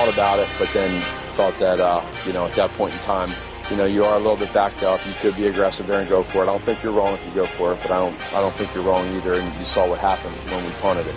[0.00, 0.98] thought about it, but then
[1.34, 3.30] thought that, uh, you know, at that point in time,
[3.70, 4.98] you know, you are a little bit backed up.
[5.06, 6.44] You could be aggressive there and go for it.
[6.44, 8.54] I don't think you're wrong if you go for it, but I don't, I don't
[8.54, 9.34] think you're wrong either.
[9.34, 11.16] And you saw what happened when we punted it.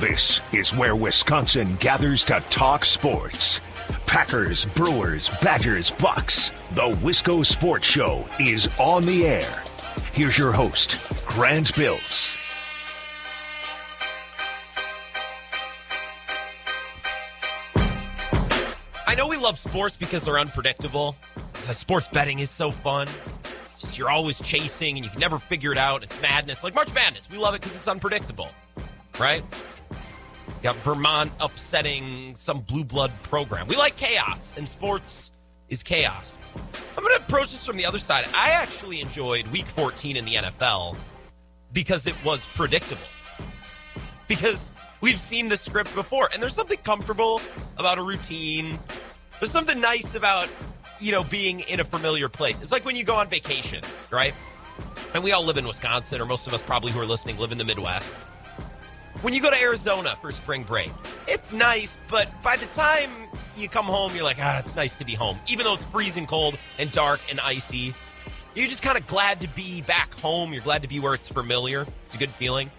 [0.00, 3.60] This is where Wisconsin gathers to talk sports.
[4.06, 6.50] Packers, Brewers, Badgers, Bucks.
[6.72, 9.62] The Wisco Sports Show is on the air.
[10.12, 12.36] Here's your host, Grant Bills.
[19.44, 21.14] Love sports because they're unpredictable.
[21.70, 23.06] Sports betting is so fun.
[23.78, 26.02] Just, you're always chasing and you can never figure it out.
[26.02, 26.64] It's madness.
[26.64, 27.28] Like March Madness.
[27.30, 28.48] We love it because it's unpredictable,
[29.20, 29.42] right?
[30.46, 33.68] You got Vermont upsetting some blue blood program.
[33.68, 35.32] We like chaos, and sports
[35.68, 36.38] is chaos.
[36.96, 38.24] I'm going to approach this from the other side.
[38.34, 40.96] I actually enjoyed week 14 in the NFL
[41.74, 43.02] because it was predictable.
[44.26, 44.72] Because
[45.02, 47.42] we've seen the script before, and there's something comfortable
[47.76, 48.78] about a routine.
[49.40, 50.50] There's something nice about,
[51.00, 52.60] you know, being in a familiar place.
[52.60, 54.34] It's like when you go on vacation, right?
[55.14, 57.52] And we all live in Wisconsin, or most of us probably who are listening live
[57.52, 58.14] in the Midwest.
[59.22, 60.90] When you go to Arizona for spring break,
[61.28, 63.10] it's nice, but by the time
[63.56, 65.38] you come home, you're like, ah, it's nice to be home.
[65.46, 67.94] Even though it's freezing cold and dark and icy,
[68.54, 70.52] you're just kind of glad to be back home.
[70.52, 71.86] You're glad to be where it's familiar.
[72.04, 72.70] It's a good feeling.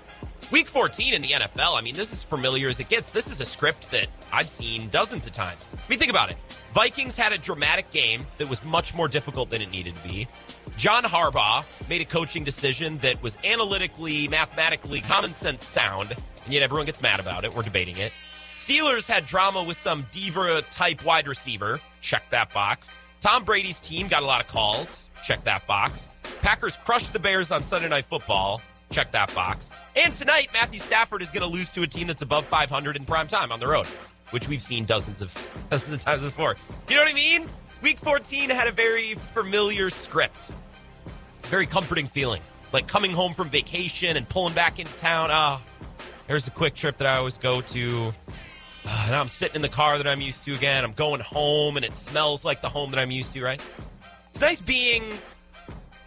[0.51, 3.11] Week 14 in the NFL, I mean, this is familiar as it gets.
[3.11, 5.67] This is a script that I've seen dozens of times.
[5.73, 6.39] I mean, think about it.
[6.73, 10.27] Vikings had a dramatic game that was much more difficult than it needed to be.
[10.77, 16.63] John Harbaugh made a coaching decision that was analytically, mathematically, common sense sound, and yet
[16.63, 17.55] everyone gets mad about it.
[17.55, 18.11] We're debating it.
[18.55, 21.79] Steelers had drama with some diva type wide receiver.
[22.01, 22.95] Check that box.
[23.19, 25.05] Tom Brady's team got a lot of calls.
[25.23, 26.07] Check that box.
[26.41, 28.61] Packers crushed the Bears on Sunday Night Football.
[28.95, 29.69] Check that box.
[29.97, 33.03] And tonight, Matthew Stafford is going to lose to a team that's above 500 in
[33.03, 33.87] prime time on the road,
[34.31, 35.33] which we've seen dozens of
[35.69, 36.55] dozens of times before.
[36.87, 37.49] You know what I mean?
[37.81, 40.53] Week 14 had a very familiar script,
[41.43, 42.41] very comforting feeling,
[42.71, 45.27] like coming home from vacation and pulling back into town.
[45.29, 45.61] Ah,
[46.27, 48.13] there's a Kwik Trip that I always go to.
[48.85, 50.85] Uh, now I'm sitting in the car that I'm used to again.
[50.85, 53.43] I'm going home, and it smells like the home that I'm used to.
[53.43, 53.61] Right?
[54.29, 55.11] It's nice being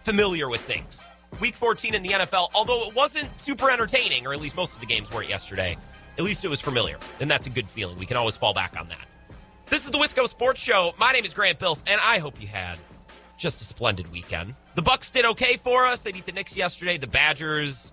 [0.04, 1.04] familiar with things
[1.40, 4.80] week 14 in the NFL, although it wasn't super entertaining, or at least most of
[4.80, 5.76] the games weren't yesterday,
[6.18, 6.98] at least it was familiar.
[7.20, 7.98] And that's a good feeling.
[7.98, 9.06] We can always fall back on that.
[9.66, 10.94] This is the Wisco Sports Show.
[10.98, 12.78] My name is Grant Bills, and I hope you had
[13.36, 14.54] just a splendid weekend.
[14.74, 16.02] The Bucks did okay for us.
[16.02, 16.98] They beat the Knicks yesterday.
[16.98, 17.92] The Badgers,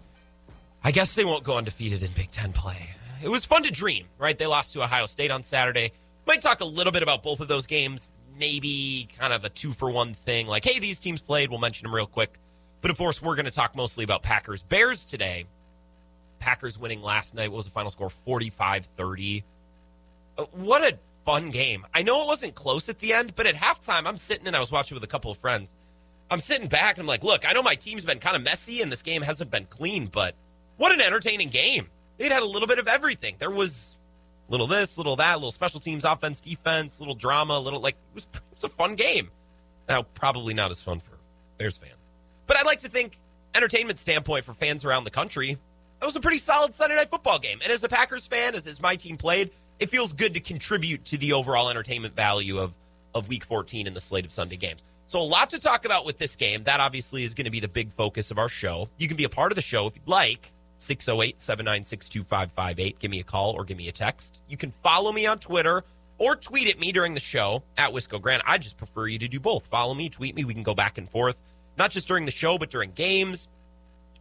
[0.83, 2.89] I guess they won't go undefeated in Big Ten play.
[3.21, 4.37] It was fun to dream, right?
[4.37, 5.91] They lost to Ohio State on Saturday.
[6.25, 8.09] Might talk a little bit about both of those games.
[8.37, 10.47] Maybe kind of a two for one thing.
[10.47, 11.49] Like, hey, these teams played.
[11.49, 12.39] We'll mention them real quick.
[12.81, 15.45] But of course, we're going to talk mostly about Packers Bears today.
[16.39, 17.49] Packers winning last night.
[17.49, 18.09] What was the final score?
[18.09, 19.43] 45 30.
[20.37, 21.85] Uh, what a fun game.
[21.93, 24.59] I know it wasn't close at the end, but at halftime, I'm sitting and I
[24.59, 25.75] was watching with a couple of friends.
[26.29, 28.81] I'm sitting back and I'm like, look, I know my team's been kind of messy
[28.81, 30.35] and this game hasn't been clean, but
[30.77, 31.87] what an entertaining game.
[32.17, 33.35] It had a little bit of everything.
[33.39, 33.97] There was
[34.47, 38.27] little this, little that, little special teams, offense, defense, little drama, little like it was,
[38.33, 39.29] it was a fun game.
[39.87, 41.17] Now, probably not as fun for
[41.57, 41.93] Bears fans.
[42.47, 43.17] But I'd like to think,
[43.53, 45.57] entertainment standpoint for fans around the country,
[45.99, 47.59] that was a pretty solid Sunday night football game.
[47.63, 51.05] And as a Packers fan, as, as my team played, it feels good to contribute
[51.05, 52.75] to the overall entertainment value of,
[53.13, 54.83] of week 14 in the slate of Sunday games.
[55.07, 56.63] So, a lot to talk about with this game.
[56.63, 58.89] That obviously is going to be the big focus of our show.
[58.97, 60.51] You can be a part of the show if you'd like.
[60.79, 62.99] 608 796 2558.
[62.99, 64.41] Give me a call or give me a text.
[64.49, 65.83] You can follow me on Twitter
[66.17, 68.43] or tweet at me during the show at Wisco Grant.
[68.45, 69.67] I just prefer you to do both.
[69.67, 70.43] Follow me, tweet me.
[70.43, 71.39] We can go back and forth
[71.77, 73.47] not just during the show, but during games.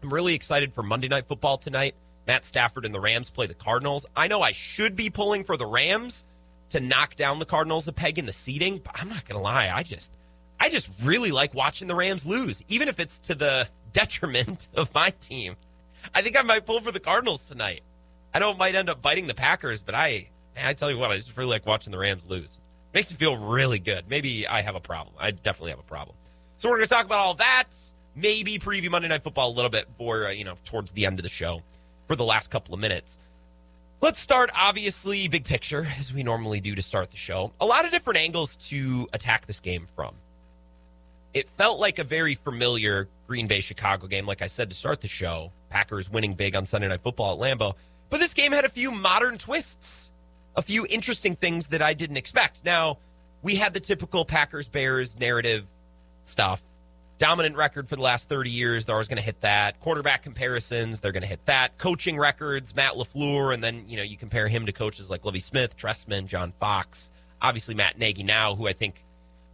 [0.03, 1.94] I'm really excited for Monday Night Football tonight.
[2.26, 4.06] Matt Stafford and the Rams play the Cardinals.
[4.16, 6.25] I know I should be pulling for the Rams
[6.70, 9.43] to knock down the Cardinals a peg in the seating, but I'm not going to
[9.43, 9.70] lie.
[9.72, 10.16] I just,
[10.59, 14.93] I just really like watching the Rams lose, even if it's to the detriment of
[14.94, 15.56] my team.
[16.14, 17.82] I think I might pull for the Cardinals tonight.
[18.32, 20.98] I know it might end up biting the Packers, but I, man, I tell you
[20.98, 22.61] what, I just really like watching the Rams lose.
[22.93, 24.05] Makes me feel really good.
[24.08, 25.14] Maybe I have a problem.
[25.19, 26.17] I definitely have a problem.
[26.56, 27.70] So we're going to talk about all that.
[28.16, 31.18] Maybe preview Monday Night Football a little bit for, uh, you know, towards the end
[31.18, 31.62] of the show
[32.06, 33.18] for the last couple of minutes.
[34.00, 37.52] Let's start, obviously, big picture, as we normally do to start the show.
[37.60, 40.14] A lot of different angles to attack this game from.
[41.32, 45.00] It felt like a very familiar Green Bay Chicago game, like I said to start
[45.00, 45.50] the show.
[45.70, 47.74] Packers winning big on Sunday Night Football at Lambeau.
[48.10, 50.12] But this game had a few modern twists,
[50.54, 52.64] a few interesting things that I didn't expect.
[52.64, 52.98] Now,
[53.42, 55.66] we had the typical Packers Bears narrative
[56.25, 56.61] stuff.
[57.19, 58.85] Dominant record for the last 30 years.
[58.85, 59.79] They're always going to hit that.
[59.81, 61.79] Quarterback comparisons, they're going to hit that.
[61.79, 65.41] Coaching records, Matt LaFleur, and then, you know, you compare him to coaches like Lovie
[65.41, 67.11] Smith, Trestman, John Fox.
[67.41, 69.05] obviously Matt Nagy now, who I think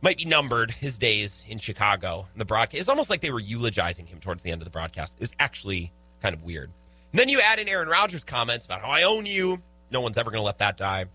[0.02, 2.26] might be numbered his days in Chicago.
[2.34, 5.14] The broadcast it's almost like they were eulogizing him towards the end of the broadcast.
[5.14, 6.70] It was actually kind of weird.
[7.12, 9.60] And then you add in Aaron Rodgers' comments about how I own you.
[9.90, 11.06] No one's ever going to let that die.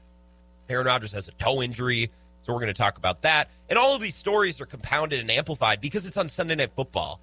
[0.69, 2.11] Aaron Rodgers has a toe injury,
[2.45, 3.49] so we're going to talk about that.
[3.69, 7.19] And all of these stories are compounded and amplified because it's on Sunday Night Football.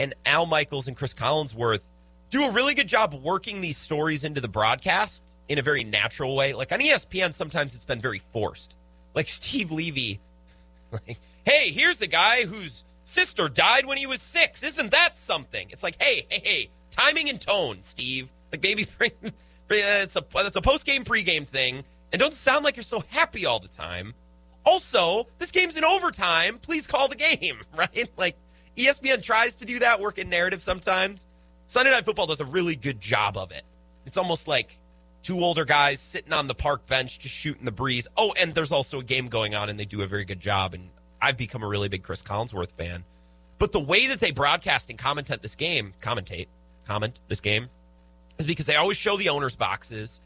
[0.00, 1.82] And Al Michaels and Chris Collinsworth
[2.30, 6.34] do a really good job working these stories into the broadcast in a very natural
[6.34, 6.54] way.
[6.54, 8.74] Like on ESPN, sometimes it's been very forced.
[9.14, 10.18] Like Steve Levy,
[10.90, 14.64] like, hey, here's a guy whose sister died when he was six.
[14.64, 15.68] Isn't that something?
[15.70, 18.28] It's like, hey, hey, hey, timing and tone, Steve.
[18.50, 18.88] Like maybe
[19.70, 23.46] it's a it's a post game pregame thing, and don't sound like you're so happy
[23.46, 24.14] all the time.
[24.64, 26.58] Also, this game's in overtime.
[26.58, 28.08] Please call the game, right?
[28.16, 28.36] Like
[28.76, 31.26] ESPN tries to do that, work in narrative sometimes.
[31.66, 33.62] Sunday Night Football does a really good job of it.
[34.06, 34.78] It's almost like
[35.22, 38.06] two older guys sitting on the park bench just shooting the breeze.
[38.16, 40.74] Oh, and there's also a game going on, and they do a very good job.
[40.74, 40.90] And
[41.20, 43.04] I've become a really big Chris Collinsworth fan.
[43.58, 46.48] But the way that they broadcast and commentate this game, commentate,
[46.86, 47.68] comment this game,
[48.38, 50.20] is because they always show the owners' boxes,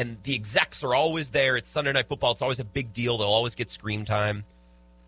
[0.00, 1.56] and the execs are always there.
[1.56, 2.32] It's Sunday Night Football.
[2.32, 3.18] It's always a big deal.
[3.18, 4.44] They'll always get screen time.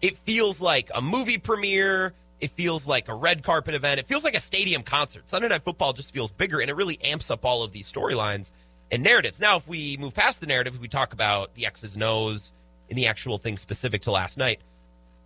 [0.01, 4.01] It feels like a movie premiere it feels like a red carpet event.
[4.01, 5.31] It feels like a stadium concert.
[5.31, 8.51] Sunday Night Football just feels bigger, and it really amps up all of these storylines
[8.91, 9.39] and narratives.
[9.39, 12.53] Now, if we move past the narrative, we talk about the X's O's
[12.91, 14.61] and the actual thing specific to last night.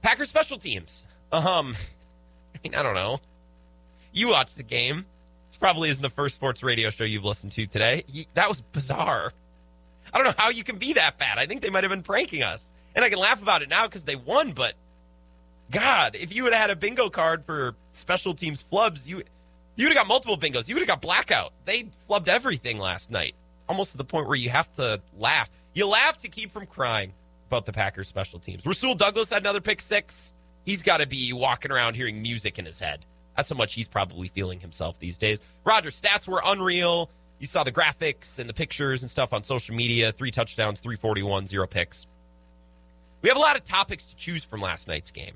[0.02, 1.06] Packers special teams.
[1.32, 1.74] Um,
[2.54, 3.18] I mean, I don't know.
[4.12, 5.06] You watched the game.
[5.48, 8.04] This probably isn't the first sports radio show you've listened to today.
[8.06, 9.32] He, that was bizarre.
[10.16, 11.36] I don't know how you can be that bad.
[11.36, 12.72] I think they might have been pranking us.
[12.94, 14.72] And I can laugh about it now because they won, but
[15.70, 19.22] God, if you would have had a bingo card for special teams flubs, you
[19.76, 20.68] you would have got multiple bingos.
[20.68, 21.52] You would have got blackout.
[21.66, 23.34] They flubbed everything last night,
[23.68, 25.50] almost to the point where you have to laugh.
[25.74, 27.12] You laugh to keep from crying
[27.48, 28.64] about the Packers special teams.
[28.64, 30.32] Rasul Douglas had another pick six.
[30.64, 33.04] He's got to be walking around hearing music in his head.
[33.36, 35.42] That's how much he's probably feeling himself these days.
[35.62, 37.10] Roger, stats were unreal.
[37.38, 40.12] You saw the graphics and the pictures and stuff on social media.
[40.12, 42.06] Three touchdowns, 341, zero picks.
[43.22, 45.34] We have a lot of topics to choose from last night's game.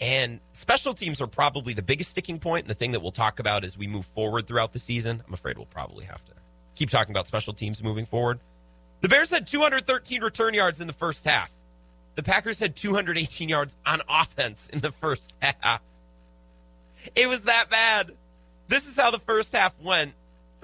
[0.00, 3.38] And special teams are probably the biggest sticking point and the thing that we'll talk
[3.38, 5.22] about as we move forward throughout the season.
[5.26, 6.32] I'm afraid we'll probably have to
[6.74, 8.40] keep talking about special teams moving forward.
[9.00, 11.50] The Bears had 213 return yards in the first half.
[12.16, 15.82] The Packers had 218 yards on offense in the first half.
[17.14, 18.12] It was that bad.
[18.68, 20.14] This is how the first half went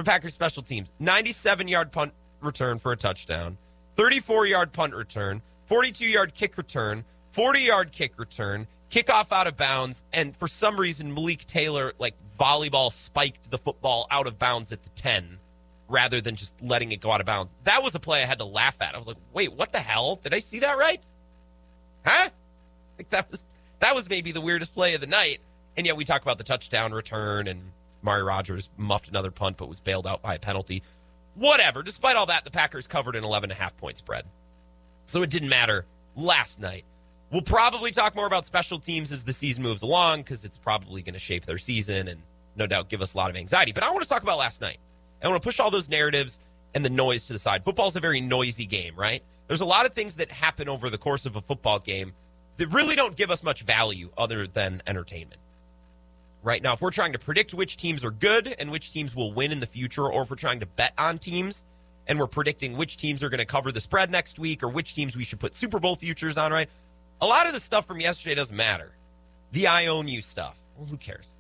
[0.00, 3.58] for Packers special teams 97 yard punt return for a touchdown,
[3.96, 9.58] 34 yard punt return, 42 yard kick return, 40 yard kick return, kickoff out of
[9.58, 14.72] bounds, and for some reason Malik Taylor like volleyball spiked the football out of bounds
[14.72, 15.38] at the ten
[15.86, 17.54] rather than just letting it go out of bounds.
[17.64, 18.94] That was a play I had to laugh at.
[18.94, 20.16] I was like, wait, what the hell?
[20.16, 21.04] Did I see that right?
[22.06, 22.30] Huh?
[22.96, 23.44] Like that was
[23.80, 25.40] that was maybe the weirdest play of the night.
[25.76, 29.68] And yet we talk about the touchdown return and Mari Rodgers muffed another punt but
[29.68, 30.82] was bailed out by a penalty.
[31.34, 31.82] Whatever.
[31.82, 34.24] Despite all that, the Packers covered an 11 and a half point spread.
[35.04, 35.86] So it didn't matter
[36.16, 36.84] last night.
[37.30, 41.02] We'll probably talk more about special teams as the season moves along because it's probably
[41.02, 42.22] going to shape their season and
[42.56, 43.72] no doubt give us a lot of anxiety.
[43.72, 44.78] But I want to talk about last night.
[45.22, 46.38] I want to push all those narratives
[46.74, 47.64] and the noise to the side.
[47.64, 49.22] Football's a very noisy game, right?
[49.46, 52.12] There's a lot of things that happen over the course of a football game
[52.56, 55.40] that really don't give us much value other than entertainment.
[56.42, 59.32] Right now, if we're trying to predict which teams are good and which teams will
[59.32, 61.64] win in the future, or if we're trying to bet on teams
[62.06, 64.94] and we're predicting which teams are going to cover the spread next week or which
[64.94, 66.70] teams we should put Super Bowl futures on, right?
[67.20, 68.92] A lot of the stuff from yesterday doesn't matter.
[69.52, 70.56] The I own you stuff.
[70.76, 71.30] Well, who cares?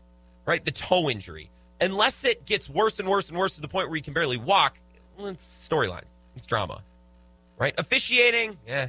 [0.44, 0.62] Right?
[0.62, 1.48] The toe injury.
[1.80, 4.36] Unless it gets worse and worse and worse to the point where you can barely
[4.36, 4.78] walk,
[5.16, 6.12] well, it's storylines.
[6.36, 6.82] It's drama.
[7.56, 7.72] Right?
[7.78, 8.88] Officiating, yeah.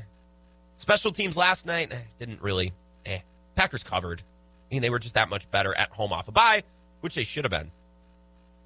[0.76, 2.74] Special teams last night, eh, didn't really,
[3.06, 3.20] eh.
[3.56, 4.24] Packers covered.
[4.72, 6.64] I mean, they were just that much better at home off a bye,
[7.02, 7.72] which they should have been.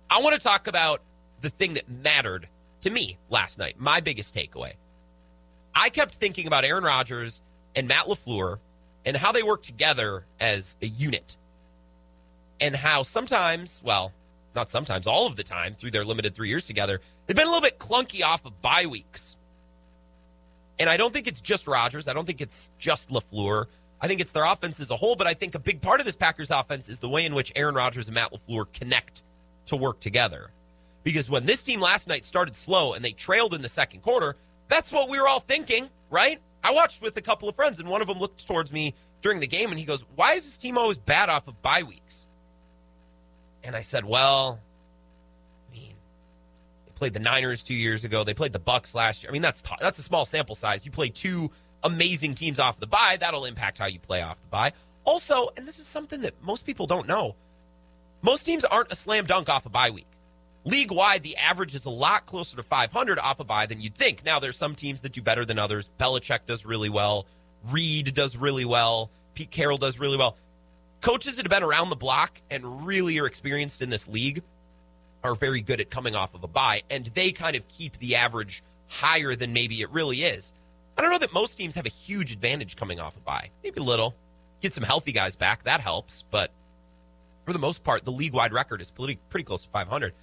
[0.10, 1.02] I want to talk about
[1.42, 2.48] the thing that mattered
[2.82, 4.74] to me last night, my biggest takeaway.
[5.74, 7.42] I kept thinking about Aaron Rodgers
[7.76, 8.60] and Matt LaFleur
[9.06, 11.38] and how they work together as a unit.
[12.62, 14.14] And how sometimes, well,
[14.56, 17.50] not sometimes, all of the time through their limited three years together, they've been a
[17.50, 19.36] little bit clunky off of bye weeks.
[20.80, 22.08] And I don't think it's just Rodgers.
[22.08, 23.66] I don't think it's just LaFleur.
[24.02, 26.06] I think it's their offense as a whole, but I think a big part of
[26.06, 29.24] this Packers offense is the way in which Aaron Rodgers and Matt LaFleur connect
[29.68, 30.52] to work together.
[31.04, 34.36] Because when this team last night started slow and they trailed in the second quarter,
[34.68, 36.40] that's what we were all thinking, right?
[36.64, 39.40] I watched with a couple of friends, and one of them looked towards me during
[39.40, 42.26] the game and he goes, Why is this team always bad off of bye weeks?
[43.64, 44.60] And I said, Well,
[45.70, 45.94] I mean,
[46.86, 48.24] they played the Niners two years ago.
[48.24, 49.30] They played the Bucs last year.
[49.30, 50.86] I mean, that's that's a small sample size.
[50.86, 51.52] You play two
[51.86, 53.18] amazing teams off the bye.
[53.18, 54.74] That'll impact how you play off the bye.
[55.06, 57.36] Also, and this is something that most people don't know,
[58.22, 60.08] most teams aren't a slam dunk off a bye week.
[60.66, 63.94] League wide, the average is a lot closer to 500 off a bye than you'd
[63.94, 64.26] think.
[64.26, 65.92] Now, there's some teams that do better than others.
[66.00, 67.28] Belichick does really well.
[67.70, 69.12] Reid does really well.
[69.36, 70.36] Pete Carroll does really well.
[71.02, 74.42] Coaches that have been around the block and really are experienced in this league
[75.24, 78.16] are very good at coming off of a bye, and they kind of keep the
[78.16, 80.52] average higher than maybe it really is.
[80.98, 83.50] I don't know that most teams have a huge advantage coming off a bye.
[83.64, 84.16] Maybe a little.
[84.62, 86.52] Get some healthy guys back, that helps, but
[87.46, 90.14] for the most part, the league wide record is pretty, pretty close to 500.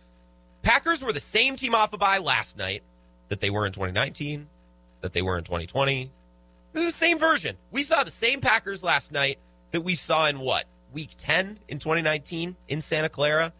[0.63, 2.83] Packers were the same team off a bye last night
[3.29, 4.49] that they were in 2019,
[5.01, 6.11] that they were in 2020.
[6.73, 7.57] They're the same version.
[7.71, 9.39] We saw the same Packers last night
[9.73, 10.65] that we saw in what?
[10.93, 13.53] Week 10 in 2019 in Santa Clara.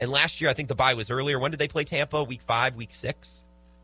[0.00, 1.38] And last year, I think the bye was earlier.
[1.38, 2.22] When did they play Tampa?
[2.24, 3.42] Week five, week six?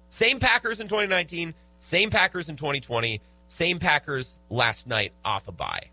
[0.09, 5.91] Same Packers in 2019, same Packers in 2020, same Packers last night off a bye,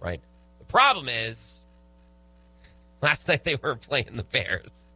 [0.00, 0.20] right?
[0.58, 1.62] The problem is,
[3.02, 4.88] last night they were playing the Bears.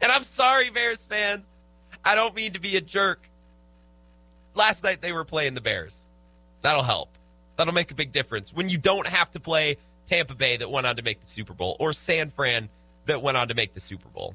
[0.00, 1.58] And I'm sorry, Bears fans.
[2.04, 3.28] I don't mean to be a jerk.
[4.54, 6.04] Last night they were playing the Bears.
[6.62, 7.10] That'll help.
[7.56, 10.86] That'll make a big difference when you don't have to play Tampa Bay that went
[10.86, 12.68] on to make the Super Bowl or San Fran
[13.06, 14.34] that went on to make the Super Bowl.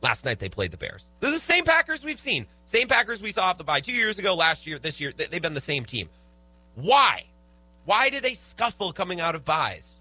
[0.00, 1.08] Last night they played the Bears.
[1.20, 2.46] The same Packers we've seen.
[2.64, 5.12] Same Packers we saw off the bye two years ago, last year, this year.
[5.16, 6.08] They've been the same team.
[6.74, 7.24] Why?
[7.84, 10.00] Why do they scuffle coming out of byes?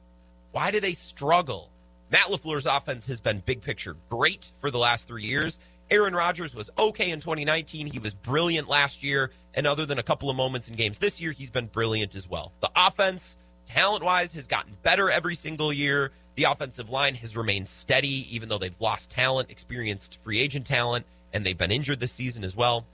[0.51, 1.71] Why do they struggle?
[2.11, 5.59] Matt LaFleur's offense has been big picture great for the last three years.
[5.89, 7.87] Aaron Rodgers was okay in 2019.
[7.87, 9.31] He was brilliant last year.
[9.53, 12.29] And other than a couple of moments in games this year, he's been brilliant as
[12.29, 12.51] well.
[12.61, 16.11] The offense, talent wise, has gotten better every single year.
[16.37, 21.05] The offensive line has remained steady, even though they've lost talent, experienced free agent talent,
[21.33, 22.85] and they've been injured this season as well.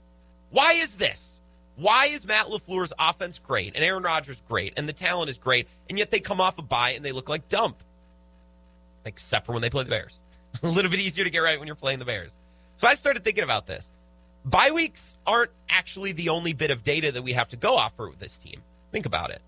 [0.50, 1.40] Why is this?
[1.76, 5.68] Why is Matt LaFleur's offense great and Aaron Rodgers great and the talent is great,
[5.88, 7.76] and yet they come off a bye and they look like dump?
[9.04, 10.22] except for when they play the Bears.
[10.62, 12.36] a little bit easier to get right when you're playing the Bears.
[12.76, 13.90] So I started thinking about this.
[14.44, 17.94] Bye weeks aren't actually the only bit of data that we have to go off
[17.96, 18.62] for this team.
[18.92, 19.40] Think about it.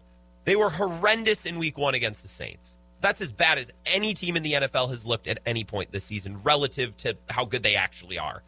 [0.45, 2.76] They were horrendous in week one against the Saints.
[3.06, 6.02] That's as bad as any team in the NFL has looked at any point this
[6.02, 8.42] season relative to how good they actually are.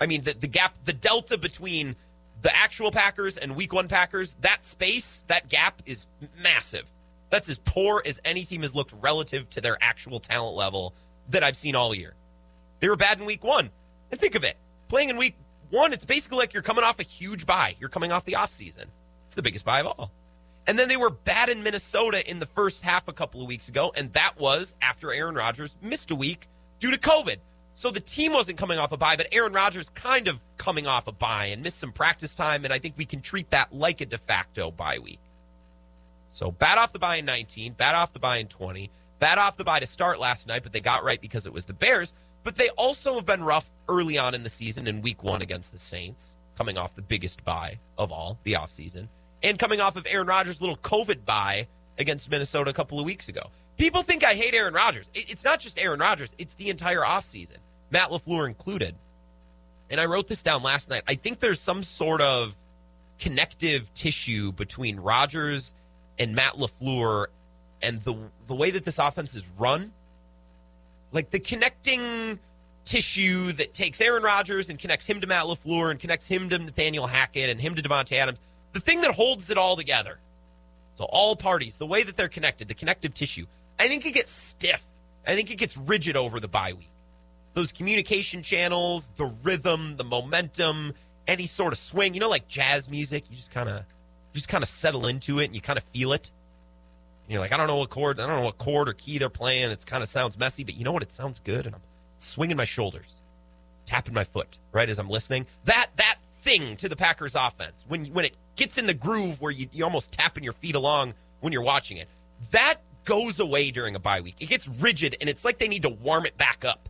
[0.00, 1.94] I mean, the, the gap, the delta between
[2.42, 6.08] the actual Packers and week one Packers, that space, that gap is
[6.42, 6.92] massive.
[7.28, 10.92] That's as poor as any team has looked relative to their actual talent level
[11.28, 12.14] that I've seen all year.
[12.80, 13.70] They were bad in week one.
[14.10, 14.56] And think of it
[14.88, 15.36] playing in week
[15.68, 17.76] one, it's basically like you're coming off a huge bye.
[17.78, 18.86] You're coming off the offseason.
[19.26, 20.10] It's the biggest bye of all.
[20.66, 23.68] And then they were bad in Minnesota in the first half a couple of weeks
[23.68, 23.92] ago.
[23.96, 26.46] And that was after Aaron Rodgers missed a week
[26.78, 27.36] due to COVID.
[27.74, 31.06] So the team wasn't coming off a bye, but Aaron Rodgers kind of coming off
[31.06, 32.64] a bye and missed some practice time.
[32.64, 35.20] And I think we can treat that like a de facto bye week.
[36.30, 39.56] So bad off the bye in 19, bad off the bye in 20, bad off
[39.56, 42.14] the bye to start last night, but they got right because it was the Bears.
[42.44, 45.72] But they also have been rough early on in the season in week one against
[45.72, 49.08] the Saints, coming off the biggest bye of all, the offseason,
[49.42, 51.66] and coming off of Aaron Rodgers' little COVID bye
[51.98, 53.42] against Minnesota a couple of weeks ago.
[53.78, 55.10] People think I hate Aaron Rodgers.
[55.14, 57.56] It's not just Aaron Rodgers, it's the entire offseason,
[57.90, 58.94] Matt LaFleur included.
[59.90, 61.02] And I wrote this down last night.
[61.08, 62.54] I think there's some sort of
[63.18, 65.74] connective tissue between Rodgers
[66.18, 67.26] and Matt LaFleur
[67.82, 68.14] and the
[68.46, 69.92] the way that this offense is run,
[71.12, 72.38] like the connecting
[72.84, 76.58] tissue that takes Aaron Rodgers and connects him to Matt LaFleur and connects him to
[76.58, 78.40] Nathaniel Hackett and him to Davante Adams,
[78.72, 80.18] the thing that holds it all together.
[80.94, 83.46] So all parties, the way that they're connected, the connective tissue,
[83.78, 84.84] I think it gets stiff.
[85.26, 86.90] I think it gets rigid over the bye week.
[87.54, 90.92] Those communication channels, the rhythm, the momentum,
[91.26, 93.84] any sort of swing, you know, like jazz music, you just kind of
[94.34, 96.30] just kind of settle into it and you kind of feel it.
[97.24, 99.18] And you're like, I don't know what chord, I don't know what chord or key
[99.18, 99.70] they're playing.
[99.70, 101.02] It kind of sounds messy, but you know what?
[101.02, 101.82] It sounds good, and I'm
[102.18, 103.22] swinging my shoulders,
[103.86, 105.46] tapping my foot right as I'm listening.
[105.64, 109.52] That that thing to the Packers offense when when it gets in the groove where
[109.52, 112.08] you you almost tapping your feet along when you're watching it.
[112.50, 114.36] That goes away during a bye week.
[114.40, 116.88] It gets rigid, and it's like they need to warm it back up.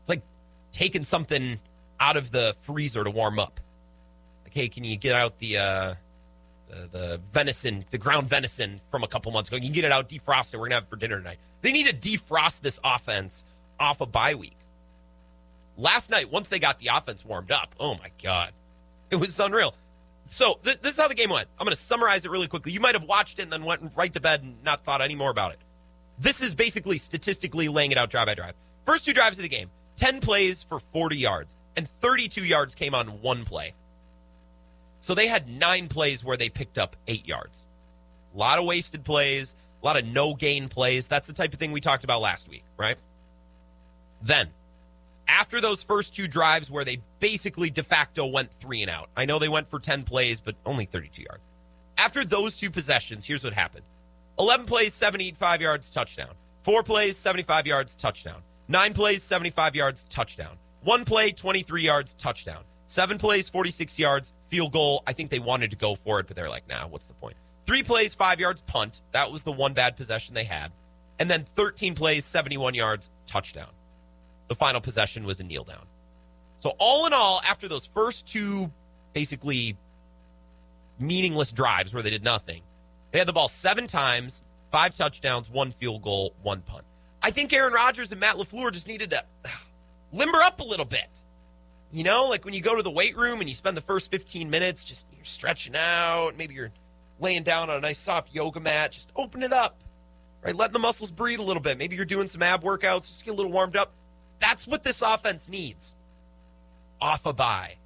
[0.00, 0.22] It's like
[0.72, 1.58] taking something
[2.00, 3.60] out of the freezer to warm up.
[4.44, 5.94] Like, hey, can you get out the uh,
[6.68, 9.56] the, the venison, the ground venison from a couple months ago.
[9.56, 10.58] Can you can get it out, defrost it.
[10.58, 11.38] We're gonna have it for dinner tonight.
[11.62, 13.44] They need to defrost this offense
[13.80, 14.56] off a of bye week.
[15.78, 18.52] Last night, once they got the offense warmed up, oh my god,
[19.10, 19.74] it was unreal.
[20.28, 21.48] So th- this is how the game went.
[21.58, 22.72] I'm going to summarize it really quickly.
[22.72, 25.14] You might have watched it and then went right to bed and not thought any
[25.14, 25.58] more about it.
[26.18, 28.54] This is basically statistically laying it out drive by drive.
[28.84, 32.94] First two drives of the game, 10 plays for 40 yards, and 32 yards came
[32.94, 33.72] on one play.
[34.98, 37.66] So they had nine plays where they picked up eight yards.
[38.34, 41.06] A lot of wasted plays, a lot of no gain plays.
[41.06, 42.98] That's the type of thing we talked about last week, right?
[44.20, 44.48] Then,
[45.28, 49.26] after those first two drives where they basically de facto went three and out, I
[49.26, 51.46] know they went for 10 plays, but only 32 yards.
[51.96, 53.84] After those two possessions, here's what happened
[54.38, 56.34] 11 plays, 75 yards, touchdown.
[56.62, 58.42] Four plays, 75 yards, touchdown.
[58.68, 60.56] Nine plays, 75 yards, touchdown.
[60.82, 62.62] One play, 23 yards, touchdown.
[62.86, 65.02] Seven plays, 46 yards, field goal.
[65.06, 67.36] I think they wanted to go for it, but they're like, nah, what's the point?
[67.66, 69.02] Three plays, five yards, punt.
[69.12, 70.72] That was the one bad possession they had.
[71.18, 73.68] And then 13 plays, 71 yards, touchdown.
[74.48, 75.86] The final possession was a kneel down.
[76.58, 78.72] So, all in all, after those first two
[79.12, 79.76] basically
[80.98, 82.62] meaningless drives where they did nothing,
[83.12, 86.84] they had the ball seven times, five touchdowns, one field goal, one punt.
[87.22, 89.24] I think Aaron Rodgers and Matt LaFleur just needed to
[90.12, 91.22] limber up a little bit.
[91.90, 94.10] You know, like when you go to the weight room and you spend the first
[94.10, 96.72] 15 minutes just you're stretching out, maybe you're
[97.18, 99.82] laying down on a nice soft yoga mat, just open it up.
[100.42, 100.54] Right?
[100.54, 101.78] Letting the muscles breathe a little bit.
[101.78, 103.92] Maybe you're doing some ab workouts, just get a little warmed up.
[104.38, 105.94] That's what this offense needs.
[107.00, 107.76] Off a bye,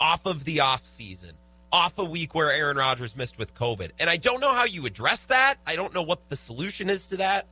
[0.00, 1.32] off of the off season,
[1.72, 3.90] off a week where Aaron Rodgers missed with COVID.
[3.98, 5.56] And I don't know how you address that.
[5.66, 7.46] I don't know what the solution is to that.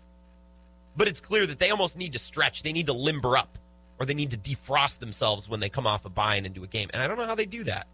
[0.97, 2.63] But it's clear that they almost need to stretch.
[2.63, 3.59] They need to limber up
[3.99, 6.67] or they need to defrost themselves when they come off a bye and into a
[6.67, 6.89] game.
[6.93, 7.87] And I don't know how they do that.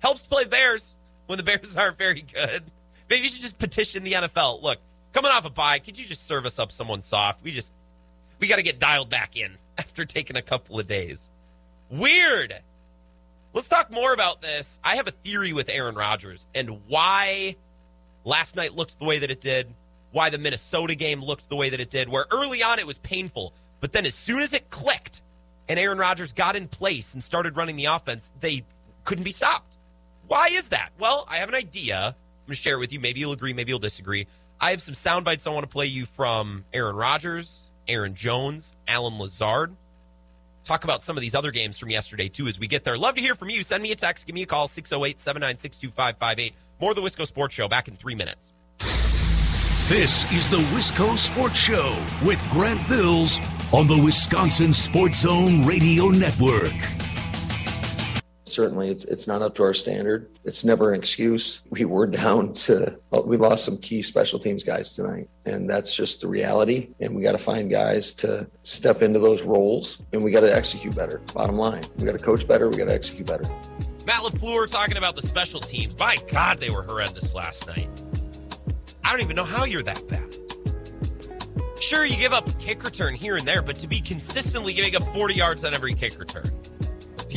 [0.00, 2.64] Helps play Bears when the Bears aren't very good.
[3.08, 4.62] Maybe you should just petition the NFL.
[4.62, 4.78] Look,
[5.12, 7.42] coming off a bye, could you just serve us up someone soft?
[7.42, 7.72] We just
[8.38, 9.56] we got to get dialed back in
[9.90, 11.30] after taking a couple of days.
[11.90, 12.54] Weird.
[13.54, 14.78] Let's talk more about this.
[14.84, 17.56] I have a theory with Aaron Rodgers and why
[18.24, 19.74] last night looked the way that it did,
[20.12, 22.98] why the Minnesota game looked the way that it did, where early on it was
[22.98, 25.22] painful, but then as soon as it clicked
[25.68, 28.64] and Aaron Rodgers got in place and started running the offense, they
[29.04, 29.78] couldn't be stopped.
[30.28, 30.90] Why is that?
[30.98, 32.08] Well, I have an idea.
[32.08, 33.00] I'm going to share it with you.
[33.00, 34.26] Maybe you'll agree, maybe you'll disagree.
[34.60, 38.76] I have some sound bites I want to play you from Aaron Rodgers, Aaron Jones,
[38.88, 39.74] Allen Lazard.
[40.64, 42.96] Talk about some of these other games from yesterday, too, as we get there.
[42.98, 43.62] Love to hear from you.
[43.62, 44.26] Send me a text.
[44.26, 46.54] Give me a call, 608 796 2558.
[46.80, 48.52] More of the Wisco Sports Show back in three minutes.
[49.88, 53.40] This is the Wisco Sports Show with Grant Bills
[53.72, 56.99] on the Wisconsin Sports Zone Radio Network.
[58.60, 60.28] Certainly, it's it's not up to our standard.
[60.44, 61.62] It's never an excuse.
[61.70, 62.94] We were down to
[63.24, 66.90] we lost some key special teams guys tonight, and that's just the reality.
[67.00, 70.54] And we got to find guys to step into those roles, and we got to
[70.54, 71.22] execute better.
[71.32, 72.68] Bottom line, we got to coach better.
[72.68, 73.48] We got to execute better.
[74.04, 75.98] Matt LaFleur talking about the special teams.
[75.98, 77.88] My God, they were horrendous last night.
[79.04, 80.36] I don't even know how you're that bad.
[81.80, 84.94] Sure, you give up a kick return here and there, but to be consistently giving
[84.96, 86.44] up 40 yards on every kick return,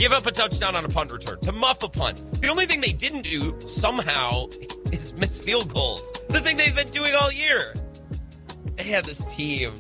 [0.04, 2.22] give up a touchdown on a punt return, to muff a punt.
[2.42, 4.48] The only thing they didn't do somehow
[4.92, 6.12] is miss field goals.
[6.28, 7.74] The thing they've been doing all year.
[8.76, 9.74] They had this team.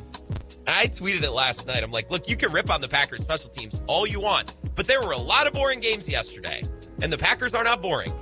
[0.65, 1.83] I tweeted it last night.
[1.83, 4.87] I'm like, look, you can rip on the Packers special teams all you want, but
[4.87, 6.63] there were a lot of boring games yesterday,
[7.01, 8.13] and the Packers are not boring.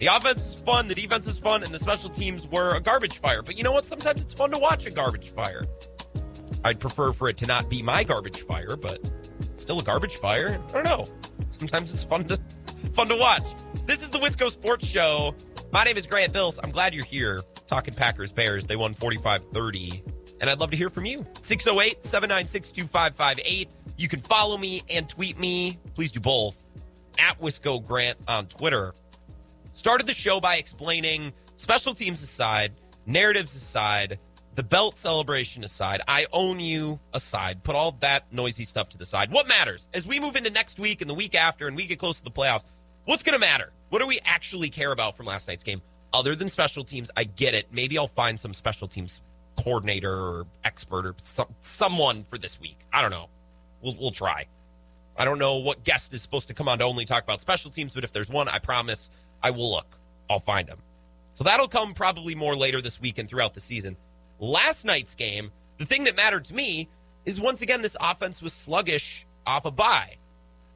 [0.00, 3.16] The offense is fun, the defense is fun, and the special teams were a garbage
[3.16, 3.40] fire.
[3.42, 3.86] But you know what?
[3.86, 5.64] Sometimes it's fun to watch a garbage fire.
[6.64, 9.00] I'd prefer for it to not be my garbage fire, but
[9.58, 10.60] still a garbage fire.
[10.68, 11.06] I don't know.
[11.50, 12.36] Sometimes it's fun to
[12.92, 13.44] fun to watch.
[13.86, 15.34] This is the Wisco Sports Show.
[15.72, 16.58] My name is Grant Bills.
[16.62, 18.66] I'm glad you're here talking Packers Bears.
[18.66, 20.02] They won 45 30.
[20.40, 21.26] And I'd love to hear from you.
[21.40, 23.70] 608 796 2558.
[23.96, 25.78] You can follow me and tweet me.
[25.94, 26.64] Please do both.
[27.18, 28.94] At Wisco Grant on Twitter.
[29.72, 32.72] Started the show by explaining special teams aside,
[33.06, 34.18] narratives aside,
[34.58, 39.06] the belt celebration aside, I own you aside, put all that noisy stuff to the
[39.06, 39.30] side.
[39.30, 42.00] What matters as we move into next week and the week after and we get
[42.00, 42.64] close to the playoffs?
[43.04, 43.70] What's going to matter?
[43.90, 45.80] What do we actually care about from last night's game?
[46.12, 47.68] Other than special teams, I get it.
[47.70, 49.22] Maybe I'll find some special teams
[49.56, 52.78] coordinator or expert or some, someone for this week.
[52.92, 53.28] I don't know.
[53.80, 54.46] We'll, we'll try.
[55.16, 57.70] I don't know what guest is supposed to come on to only talk about special
[57.70, 59.08] teams, but if there's one, I promise
[59.40, 60.00] I will look.
[60.28, 60.78] I'll find him.
[61.34, 63.96] So that'll come probably more later this week and throughout the season.
[64.38, 66.88] Last night's game, the thing that mattered to me
[67.24, 70.16] is once again this offense was sluggish off a bye.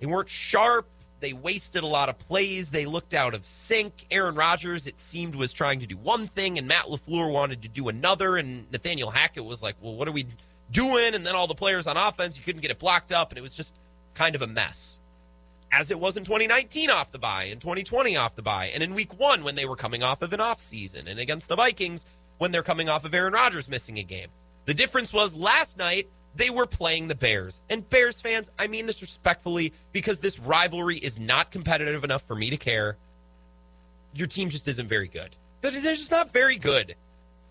[0.00, 0.86] They weren't sharp.
[1.20, 2.70] They wasted a lot of plays.
[2.70, 4.06] They looked out of sync.
[4.10, 7.68] Aaron Rodgers, it seemed, was trying to do one thing, and Matt LaFleur wanted to
[7.68, 8.36] do another.
[8.36, 10.26] And Nathaniel Hackett was like, well, what are we
[10.72, 11.14] doing?
[11.14, 13.42] And then all the players on offense, you couldn't get it blocked up, and it
[13.42, 13.76] was just
[14.14, 14.98] kind of a mess
[15.72, 18.94] as it was in 2019 off the bye, in 2020 off the bye, and in
[18.94, 22.04] week one when they were coming off of an off season, and against the Vikings
[22.38, 24.28] when they're coming off of Aaron Rodgers missing a game.
[24.64, 27.62] The difference was last night they were playing the Bears.
[27.68, 32.34] And Bears fans, I mean this respectfully because this rivalry is not competitive enough for
[32.34, 32.96] me to care.
[34.14, 35.36] your team just isn't very good.
[35.60, 36.96] They're just not very good.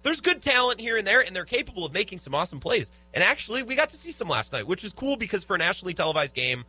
[0.03, 2.91] There's good talent here and there, and they're capable of making some awesome plays.
[3.13, 5.59] And actually, we got to see some last night, which is cool because for a
[5.59, 6.65] nationally televised game,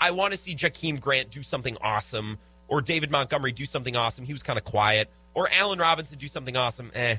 [0.00, 4.24] I want to see Jakeem Grant do something awesome, or David Montgomery do something awesome.
[4.24, 6.90] He was kind of quiet, or Allen Robinson do something awesome.
[6.94, 7.16] Eh.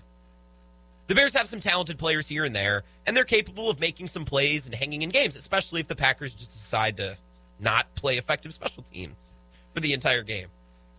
[1.08, 4.24] The Bears have some talented players here and there, and they're capable of making some
[4.24, 7.18] plays and hanging in games, especially if the Packers just decide to
[7.60, 9.34] not play effective special teams
[9.74, 10.48] for the entire game.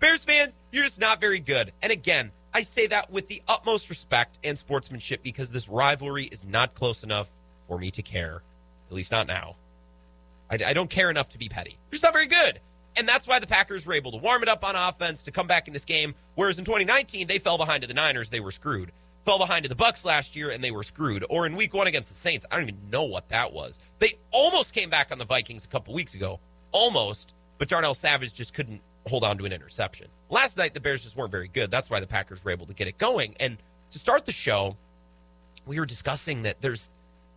[0.01, 1.73] Bears fans, you're just not very good.
[1.83, 6.45] And again, I say that with the utmost respect and sportsmanship because this rivalry is
[6.45, 7.31] not close enough
[7.67, 8.43] for me to care.
[8.89, 9.57] At least not now.
[10.51, 11.79] I, I don't care enough to be petty.
[11.91, 12.61] You're just not very good.
[12.97, 15.47] And that's why the Packers were able to warm it up on offense to come
[15.47, 16.15] back in this game.
[16.35, 18.93] Whereas in 2019, they fell behind to the Niners, they were screwed.
[19.25, 21.25] Fell behind to the Bucs last year and they were screwed.
[21.31, 23.81] Or in week one against the Saints, I don't even know what that was.
[23.99, 26.41] They almost came back on the Vikings a couple weeks ago.
[26.73, 27.35] Almost.
[27.59, 30.09] But Darnell Savage just couldn't hold on to an interception.
[30.29, 31.71] Last night, the Bears just weren't very good.
[31.71, 33.35] That's why the Packers were able to get it going.
[33.39, 33.59] And
[33.91, 34.77] to start the show,
[35.67, 36.91] we were discussing that there's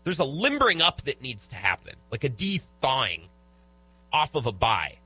[0.04, 3.28] there's a limbering up that needs to happen, like a de-thawing
[4.14, 4.98] off of a bye.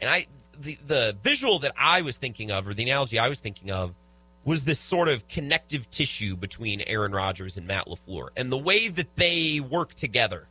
[0.00, 0.26] And I
[0.60, 3.94] the the visual that I was thinking of, or the analogy I was thinking of,
[4.46, 8.88] was this sort of connective tissue between Aaron Rodgers and Matt LaFleur and the way
[8.88, 10.48] that they work together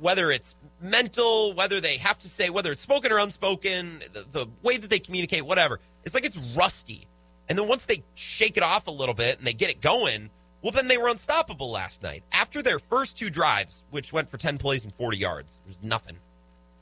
[0.00, 4.46] whether it's mental, whether they have to say, whether it's spoken or unspoken, the, the,
[4.62, 7.06] way that they communicate, whatever, it's like it's rusty.
[7.48, 10.30] And then once they shake it off a little bit and they get it going,
[10.62, 12.24] well, then they were unstoppable last night.
[12.32, 16.16] After their first two drives, which went for 10 plays and 40 yards, there's nothing.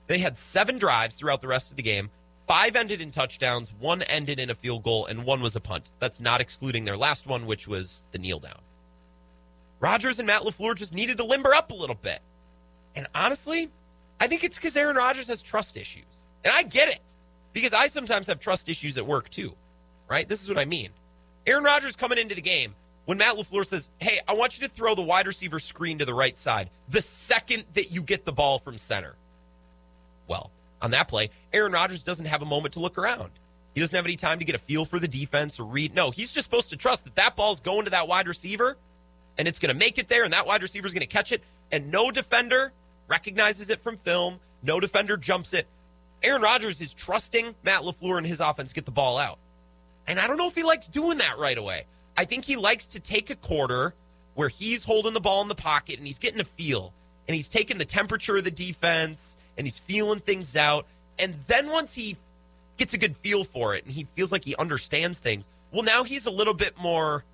[0.06, 2.10] They had seven drives throughout the rest of the game.
[2.46, 5.90] Five ended in touchdowns, one ended in a field goal, and one was a punt.
[5.98, 8.60] That's not excluding their last one, which was the kneel down.
[9.80, 12.20] Rodgers and Matt LaFleur just needed to limber up a little bit.
[12.94, 13.70] And honestly,
[14.20, 16.24] I think it's because Aaron Rodgers has trust issues.
[16.44, 17.16] And I get it
[17.52, 19.54] because I sometimes have trust issues at work too,
[20.08, 20.28] right?
[20.28, 20.90] This is what I mean.
[21.46, 22.74] Aaron Rodgers coming into the game
[23.06, 26.04] when Matt LaFleur says, Hey, I want you to throw the wide receiver screen to
[26.04, 29.16] the right side the second that you get the ball from center.
[30.28, 30.50] Well,
[30.84, 33.30] on that play, Aaron Rodgers doesn't have a moment to look around.
[33.74, 35.94] He doesn't have any time to get a feel for the defense or read.
[35.94, 38.76] No, he's just supposed to trust that that ball's going to that wide receiver
[39.38, 41.32] and it's going to make it there and that wide receiver is going to catch
[41.32, 41.42] it.
[41.72, 42.72] And no defender
[43.08, 44.38] recognizes it from film.
[44.62, 45.66] No defender jumps it.
[46.22, 49.38] Aaron Rodgers is trusting Matt LaFleur and his offense get the ball out.
[50.06, 51.86] And I don't know if he likes doing that right away.
[52.16, 53.94] I think he likes to take a quarter
[54.34, 56.92] where he's holding the ball in the pocket and he's getting a feel
[57.26, 60.86] and he's taking the temperature of the defense and he's feeling things out.
[61.18, 62.16] And then once he
[62.76, 66.04] gets a good feel for it and he feels like he understands things, well, now
[66.04, 67.24] he's a little bit more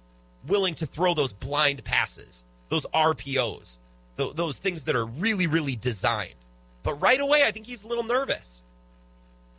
[0.46, 3.78] willing to throw those blind passes, those RPOs
[4.20, 6.34] th- those things that are really, really designed.
[6.82, 8.62] But right away, I think he's a little nervous.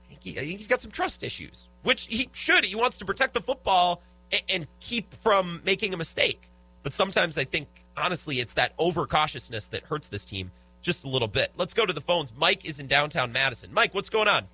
[0.05, 2.65] I think, he, I think he's got some trust issues, which he should.
[2.65, 6.41] He wants to protect the football and, and keep from making a mistake.
[6.83, 11.27] But sometimes I think, honestly, it's that overcautiousness that hurts this team just a little
[11.27, 11.51] bit.
[11.57, 12.33] Let's go to the phones.
[12.35, 13.73] Mike is in downtown Madison.
[13.73, 14.47] Mike, what's going on?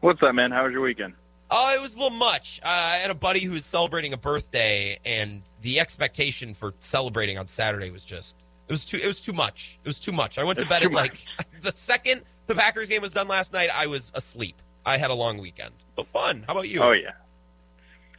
[0.00, 0.50] What's up, man?
[0.50, 1.14] How was your weekend?
[1.50, 2.60] Oh, it was a little much.
[2.62, 7.38] Uh, I had a buddy who was celebrating a birthday, and the expectation for celebrating
[7.38, 8.96] on Saturday was just it was too.
[8.96, 9.78] It was too much.
[9.84, 10.38] It was too much.
[10.38, 11.18] I went to bed at like
[11.62, 13.70] the second the Packers game was done last night.
[13.74, 14.60] I was asleep.
[14.86, 16.44] I had a long weekend, but fun.
[16.46, 16.80] How about you?
[16.80, 17.12] Oh yeah,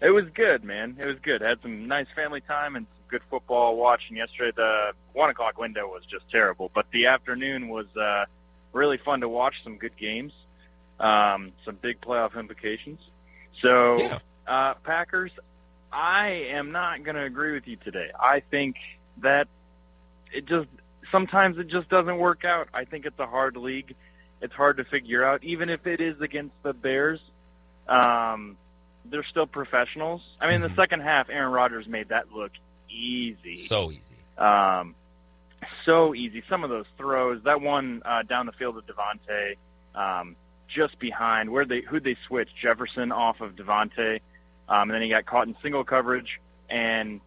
[0.01, 0.97] it was good, man.
[0.99, 1.43] It was good.
[1.43, 4.52] I had some nice family time and good football watching yesterday.
[4.56, 8.26] The one o'clock window was just terrible, but the afternoon was uh,
[8.74, 9.54] really fun to watch.
[9.63, 10.34] Some good games,
[11.00, 13.00] um, some big playoff implications.
[13.62, 14.20] So, yeah.
[14.48, 15.32] uh, Packers,
[15.91, 18.10] I am not going to agree with you today.
[18.20, 18.76] I think
[19.22, 19.48] that
[20.34, 20.68] it just
[21.12, 22.68] sometimes it just doesn't work out.
[22.74, 23.96] I think it's a hard league.
[24.41, 27.20] It's hard to figure out, even if it is against the Bears.
[27.88, 28.58] Um,
[29.10, 30.22] they're still professionals.
[30.41, 30.76] I mean, mm-hmm.
[30.76, 32.52] the second half, Aaron Rodgers made that look
[32.95, 33.58] easy.
[33.58, 34.15] So easy.
[34.38, 34.95] Um,
[35.86, 36.43] so easy.
[36.49, 39.55] Some of those throws, that one uh, down the field of Davante,
[39.95, 40.36] um,
[40.73, 44.19] just behind where they who they switched Jefferson off of Davante,
[44.67, 47.21] um, and then he got caught in single coverage, and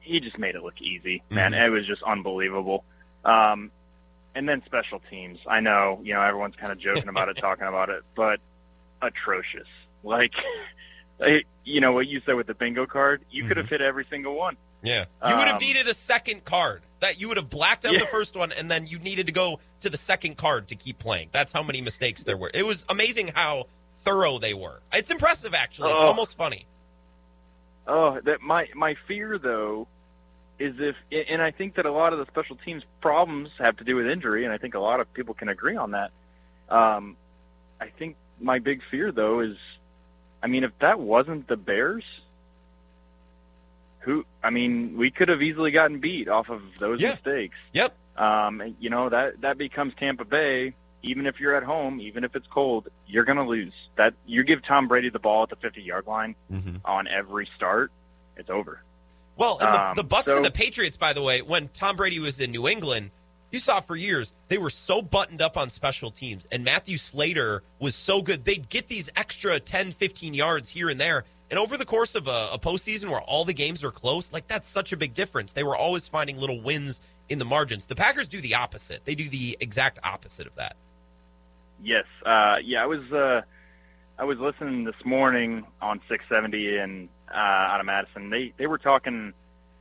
[0.00, 1.52] he just made it look easy, man.
[1.52, 1.66] Mm-hmm.
[1.66, 2.84] It was just unbelievable.
[3.24, 3.70] Um,
[4.34, 5.38] and then special teams.
[5.48, 8.40] I know, you know, everyone's kind of joking about it, talking about it, but
[9.02, 9.68] atrocious.
[10.02, 10.32] Like,
[11.64, 13.48] you know, what you said with the bingo card, you mm-hmm.
[13.48, 14.56] could have hit every single one.
[14.82, 15.04] Yeah.
[15.26, 16.82] You would have um, needed a second card.
[17.00, 18.00] That you would have blacked out yeah.
[18.00, 20.98] the first one and then you needed to go to the second card to keep
[20.98, 21.30] playing.
[21.32, 22.50] That's how many mistakes there were.
[22.52, 23.68] It was amazing how
[24.00, 24.82] thorough they were.
[24.92, 25.92] It's impressive actually.
[25.92, 26.06] It's oh.
[26.06, 26.66] almost funny.
[27.86, 29.88] Oh, that my my fear though
[30.58, 33.84] is if, and I think that a lot of the special teams problems have to
[33.84, 36.10] do with injury, and I think a lot of people can agree on that.
[36.68, 37.16] Um,
[37.80, 39.56] I think my big fear though is
[40.42, 42.04] I mean, if that wasn't the Bears,
[44.00, 44.24] who?
[44.42, 47.10] I mean, we could have easily gotten beat off of those Yeah.
[47.10, 47.56] mistakes.
[47.72, 47.94] Yep.
[48.16, 50.74] Um, you know that that becomes Tampa Bay.
[51.02, 53.72] Even if you're at home, even if it's cold, you're going to lose.
[53.96, 56.76] That you give Tom Brady the ball at the 50 yard line Mm-hmm.
[56.84, 57.90] on every start,
[58.36, 58.82] it's over.
[59.36, 61.96] Well, and the, Um, the Bucs so- and the Patriots, by the way, when Tom
[61.96, 63.10] Brady was in New England,
[63.50, 67.62] you saw for years they were so buttoned up on special teams, and Matthew Slater
[67.78, 68.44] was so good.
[68.44, 71.24] They'd get these extra 10, 15 yards here and there.
[71.50, 74.46] And over the course of a, a postseason where all the games are close, like
[74.46, 75.52] that's such a big difference.
[75.52, 77.86] They were always finding little wins in the margins.
[77.86, 79.04] The Packers do the opposite.
[79.04, 80.76] They do the exact opposite of that.
[81.82, 82.82] Yes, uh, yeah.
[82.82, 83.42] I was uh,
[84.18, 88.30] I was listening this morning on 670 and uh, out of Madison.
[88.30, 89.32] They they were talking.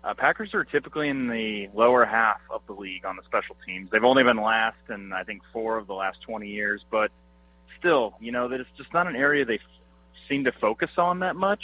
[0.04, 3.90] Uh, Packers are typically in the lower half of the league on the special teams.
[3.92, 7.12] They've only been last in I think four of the last 20 years, but
[7.78, 9.60] still, you know that it's just not an area they f-
[10.30, 11.64] seem to focus on that much.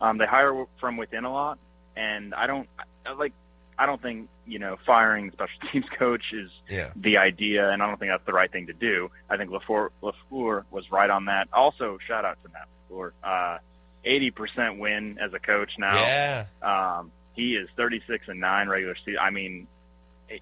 [0.00, 1.58] Um, they hire from within a lot,
[1.96, 2.68] and I don't
[3.06, 3.32] I, like.
[3.78, 6.90] I don't think you know firing the special teams coach is Yeah.
[6.96, 9.10] the idea, and I don't think that's the right thing to do.
[9.30, 11.48] I think LaFleur, LaFleur was right on that.
[11.50, 13.12] Also, shout out to Matt LaFleur.
[13.24, 13.58] Uh,
[14.04, 15.94] 80% win as a coach now.
[15.94, 16.44] Yeah.
[16.62, 19.18] Um, he is 36 and nine regular season.
[19.20, 19.66] I mean,
[20.28, 20.40] it,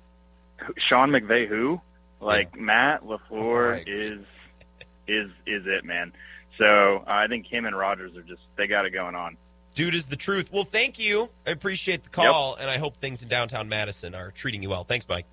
[0.89, 1.81] Sean McVay, who
[2.21, 3.93] like Matt Oh, I LaFleur agree.
[4.07, 4.21] is
[5.07, 6.13] is is it, man.
[6.59, 9.37] So uh, I think him and Rodgers are just they got it going on.
[9.75, 10.51] Dude is the truth.
[10.53, 11.31] Well, thank you.
[11.47, 14.83] I appreciate the call, and I hope things in downtown Madison are treating you well.
[14.83, 15.27] Thanks, Mike.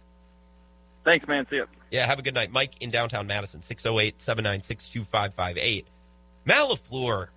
[1.04, 1.48] Thanks, man.
[1.50, 1.66] See ya.
[1.90, 2.52] Yeah, have a good night.
[2.52, 5.88] Mike in downtown Madison, 608 796 2558.
[6.46, 7.30] Matt LaFleur,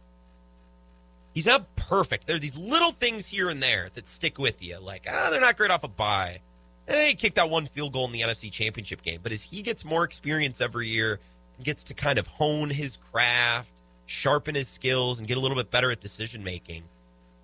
[1.35, 2.27] he's not perfect.
[2.27, 4.79] There are these little things here and there that stick with you.
[4.79, 6.41] Like, ah, they're not great off a bye.
[6.89, 9.21] Eh, he kicked that one field goal in the NFC Championship game.
[9.23, 11.21] But as he gets more experience every year,
[11.57, 13.71] and gets to kind of hone his craft,
[14.07, 16.85] sharpen his skills, and get a little bit better at decision making,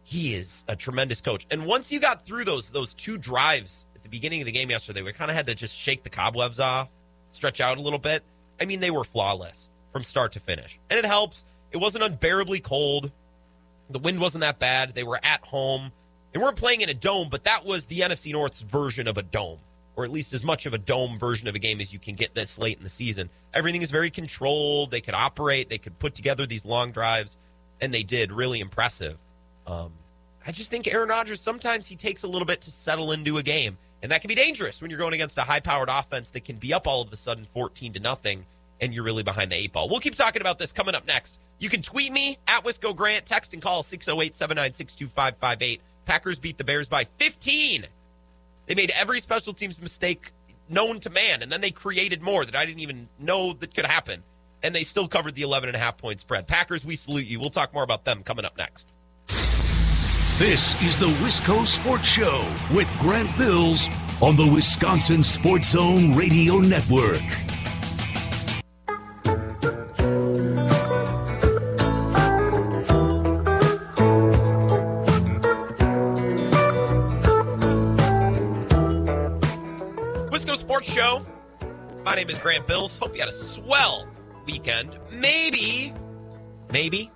[0.03, 1.47] he is a tremendous coach.
[1.51, 4.71] And once you got through those those two drives at the beginning of the game
[4.71, 6.89] yesterday, we kind of had to just shake the cobwebs off,
[7.33, 8.23] stretch out a little bit.
[8.61, 11.45] I mean, they were flawless from start to finish, and it helps.
[11.73, 13.11] It wasn't unbearably cold.
[13.91, 14.95] The wind wasn't that bad.
[14.95, 15.93] They were at home.
[16.33, 19.23] They weren't playing in a dome, but that was the NFC North's version of a
[19.23, 19.59] dome,
[19.95, 22.15] or at least as much of a dome version of a game as you can
[22.15, 23.31] get this late in the season.
[23.53, 24.91] Everything is very controlled.
[24.91, 25.69] They could operate.
[25.71, 27.37] They could put together these long drives,
[27.81, 28.33] and they did.
[28.33, 29.17] Really impressive.
[29.67, 29.93] Um,
[30.47, 33.43] I just think Aaron Rodgers sometimes he takes a little bit to settle into a
[33.43, 36.57] game, and that can be dangerous when you're going against a high-powered offense that can
[36.57, 38.45] be up all of a sudden 14 to nothing,
[38.81, 39.89] and you're really behind the eight ball.
[39.89, 41.39] We'll keep talking about this coming up next.
[41.59, 45.81] You can tweet me at Wisco Grant, text and call 608-796-2558.
[46.05, 47.87] Packers beat the Bears by 15.
[48.67, 50.33] They made every special teams mistake
[50.69, 53.87] known to man, and then they created more that I didn't even know that could
[53.87, 54.23] happen.
[54.63, 56.47] And they still covered the 11 and a half point spread.
[56.47, 57.39] Packers, we salute you.
[57.39, 58.89] We'll talk more about them coming up next.
[60.39, 63.89] This is the Wisco Sports Show with Grant Bills
[64.21, 67.23] on the Wisconsin Sports Zone Radio Network.
[80.85, 81.25] Sports Show.
[82.05, 82.99] My name is Grant Bills.
[82.99, 84.07] Hope you had a swell
[84.45, 84.99] weekend.
[85.11, 85.95] Maybe,
[86.71, 87.11] maybe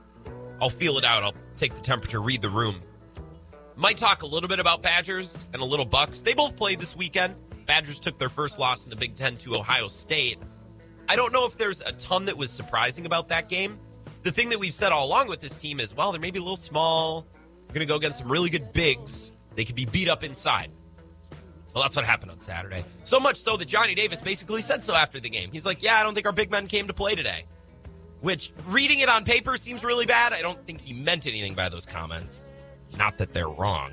[0.61, 1.23] I'll feel it out.
[1.23, 2.81] I'll take the temperature, read the room.
[3.77, 6.23] Might talk a little bit about Badgers and a little Bucks.
[6.23, 7.35] They both played this weekend.
[7.67, 10.39] Badgers took their first loss in the Big Ten to Ohio State.
[11.09, 13.79] I don't know if there's a ton that was surprising about that game.
[14.23, 16.43] The thing that we've said all along with this team is, well, they're maybe a
[16.43, 17.27] little small.
[17.67, 19.31] They're going to go against some really good bigs.
[19.55, 20.71] They could be beat up inside.
[21.75, 22.85] Well, that's what happened on Saturday.
[23.05, 25.51] So much so that Johnny Davis basically said so after the game.
[25.53, 27.45] He's like, Yeah, I don't think our big men came to play today.
[28.21, 30.33] Which, reading it on paper, seems really bad.
[30.33, 32.51] I don't think he meant anything by those comments.
[32.97, 33.93] Not that they're wrong.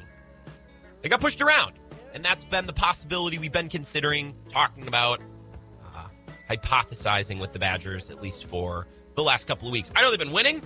[1.02, 1.74] They got pushed around.
[2.16, 5.20] And that's been the possibility we've been considering, talking about,
[5.94, 6.08] uh,
[6.50, 9.92] hypothesizing with the Badgers, at least for the last couple of weeks.
[9.96, 10.62] I know they've been winning,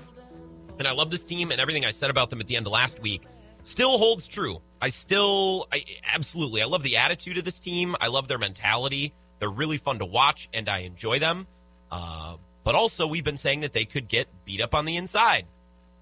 [0.78, 2.72] and I love this team, and everything I said about them at the end of
[2.72, 3.24] last week
[3.64, 4.62] still holds true.
[4.82, 7.96] I still, I absolutely, I love the attitude of this team.
[8.00, 9.14] I love their mentality.
[9.40, 11.48] They're really fun to watch, and I enjoy them.
[11.92, 15.46] Uh, but also, we've been saying that they could get beat up on the inside,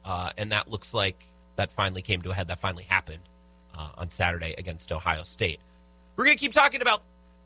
[0.06, 2.48] uh, and that looks like that finally came to a head.
[2.48, 3.24] That finally happened
[3.78, 5.60] uh, on Saturday against Ohio State.
[6.16, 7.04] We're going to keep talking about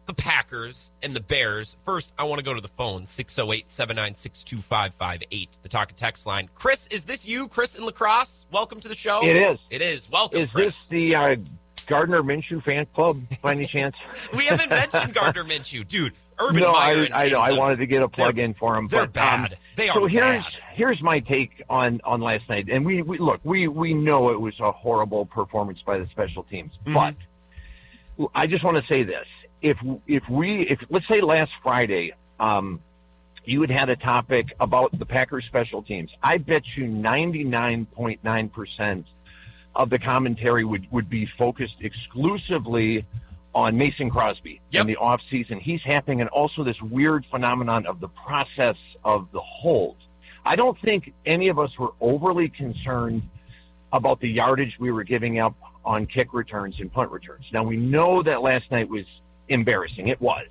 [0.07, 1.75] the Packers and the Bears.
[1.83, 6.25] First, I want to go to the phone 608 796 2558, the talk and text
[6.25, 6.49] line.
[6.55, 8.45] Chris, is this you, Chris in La Crosse?
[8.51, 9.25] Welcome to the show.
[9.25, 9.59] It is.
[9.69, 10.09] It is.
[10.09, 10.65] Welcome, Is Chris.
[10.65, 11.35] this the uh,
[11.87, 13.95] Gardner Minshew fan club by any chance?
[14.35, 15.87] we haven't mentioned Gardner Minshew.
[15.87, 16.97] Dude, Urban no, Meyer.
[16.97, 17.39] I, and- I know.
[17.39, 18.87] I wanted to get a plug in for him.
[18.87, 19.57] They're but, um, bad.
[19.75, 20.51] they are so here's bad.
[20.73, 24.41] here's my take on on last night, and we, we look we we know it
[24.41, 26.93] was a horrible performance by the special teams, Mhm.
[26.95, 27.15] but
[28.35, 29.25] I just want to say this:
[29.61, 32.81] if if we if let's say last Friday, um,
[33.45, 37.85] you had had a topic about the Packers special teams, I bet you ninety nine
[37.85, 39.05] point nine percent
[39.75, 43.05] of the commentary would would be focused exclusively
[43.53, 44.81] on Mason Crosby Yep.
[44.81, 45.59] in the off season.
[45.59, 49.97] He's happening, and also this weird phenomenon of the process of the hold.
[50.45, 53.23] I don't think any of us were overly concerned
[53.93, 57.45] about the yardage we were giving up on kick returns and punt returns.
[57.51, 59.05] Now we know that last night was
[59.51, 60.07] embarrassing.
[60.07, 60.47] It was,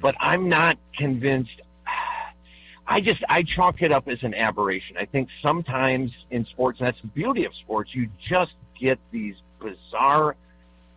[0.00, 1.60] but I'm not convinced.
[2.86, 4.96] I just I chalk it up as an aberration.
[4.98, 9.34] I think sometimes in sports, and that's the beauty of sports, you just get these
[9.58, 10.36] bizarre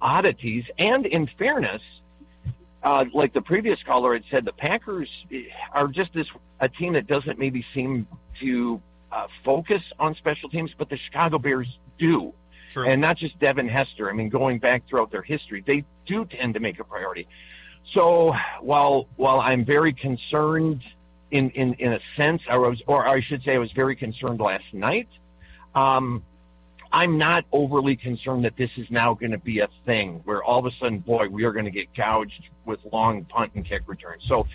[0.02, 0.66] oddities.
[0.78, 1.82] And in fairness,
[2.84, 5.10] uh, like the previous caller had said, the Packers
[5.74, 6.28] are just this
[6.60, 8.08] a team that doesn't maybe seem
[8.42, 8.82] to
[9.12, 11.68] uh, focus on special teams, but the Chicago Bears
[12.00, 12.34] do,
[12.70, 12.88] True.
[12.88, 14.10] and not just Devin Hester.
[14.10, 17.28] I mean, going back throughout their history, they do tend to make a priority.
[17.94, 20.82] So while while I'm very concerned
[21.32, 24.40] in in, in a sense, I was, or I should say, I was very concerned
[24.40, 25.08] last night.
[25.76, 26.24] Um,
[26.92, 30.60] I'm not overly concerned that this is now going to be a thing where all
[30.60, 33.82] of a sudden, boy, we are going to get gouged with long punt and kick
[33.88, 34.24] returns.
[34.28, 34.48] So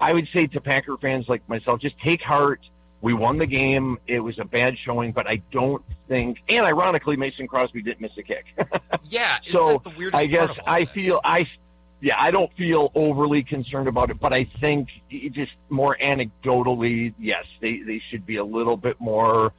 [0.00, 2.60] I would say to Packer fans like myself, just take heart.
[3.04, 3.98] We won the game.
[4.06, 8.12] It was a bad showing, but I don't think, and ironically, Mason Crosby didn't miss
[8.16, 8.46] a kick.
[9.04, 9.40] yeah.
[9.44, 11.46] So that the weirdest I guess part of all I feel I,
[12.00, 14.88] yeah, I don't feel overly concerned about it, but I think
[15.32, 19.52] just more anecdotally, yes, they they should be a little bit more,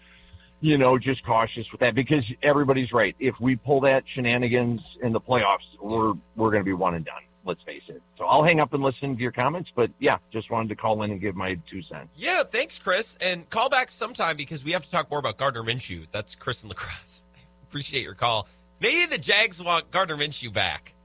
[0.60, 3.16] you know, just cautious with that because everybody's right.
[3.20, 7.06] If we pull that shenanigans in the playoffs, we're we're going to be one and
[7.06, 7.22] done.
[7.46, 8.02] Let's face it.
[8.18, 11.04] So I'll hang up and listen to your comments, but yeah, just wanted to call
[11.04, 12.10] in and give my two cents.
[12.16, 13.18] Yeah, thanks, Chris.
[13.22, 16.08] And call back sometime because we have to talk more about Gardner Minshew.
[16.12, 17.22] That's Chris and La Crosse.
[17.70, 18.48] Appreciate your call.
[18.82, 20.94] Maybe the Jags want Gardner Minshew back.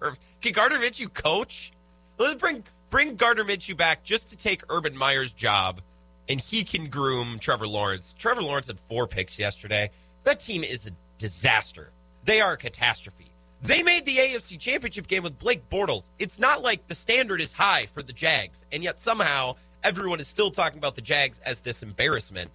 [0.00, 1.70] Or can Gardner Minshew coach?
[2.16, 5.82] Let's bring bring Gardner Minshew back just to take Urban Meyer's job,
[6.28, 8.14] and he can groom Trevor Lawrence.
[8.18, 9.90] Trevor Lawrence had four picks yesterday.
[10.24, 11.90] That team is a disaster.
[12.24, 13.21] They are a catastrophe.
[13.62, 16.10] They made the AFC Championship game with Blake Bortles.
[16.18, 20.26] It's not like the standard is high for the Jags, and yet somehow everyone is
[20.26, 22.50] still talking about the Jags as this embarrassment.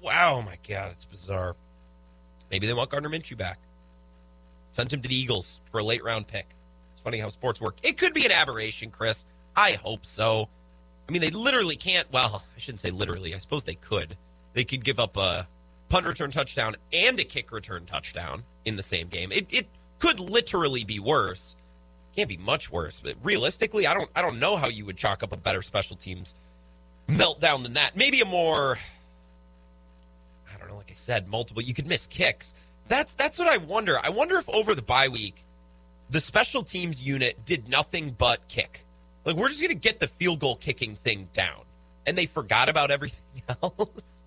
[0.00, 1.56] Wow, my God, it's bizarre.
[2.50, 3.58] Maybe they want Gardner Minshew back.
[4.70, 6.46] Sent him to the Eagles for a late round pick.
[6.92, 7.78] It's funny how sports work.
[7.82, 9.26] It could be an aberration, Chris.
[9.56, 10.48] I hope so.
[11.08, 12.10] I mean, they literally can't.
[12.12, 13.34] Well, I shouldn't say literally.
[13.34, 14.16] I suppose they could.
[14.52, 15.48] They could give up a
[15.88, 19.32] punt return touchdown and a kick return touchdown in the same game.
[19.32, 19.66] It, it
[20.00, 21.56] could literally be worse.
[22.16, 24.10] Can't be much worse, but realistically, I don't.
[24.16, 26.34] I don't know how you would chalk up a better special teams
[27.08, 27.94] meltdown than that.
[27.94, 28.78] Maybe a more.
[30.52, 30.76] I don't know.
[30.76, 31.62] Like I said, multiple.
[31.62, 32.54] You could miss kicks.
[32.88, 33.98] That's that's what I wonder.
[34.02, 35.44] I wonder if over the bye week,
[36.10, 38.84] the special teams unit did nothing but kick.
[39.24, 41.62] Like we're just gonna get the field goal kicking thing down,
[42.06, 44.24] and they forgot about everything else.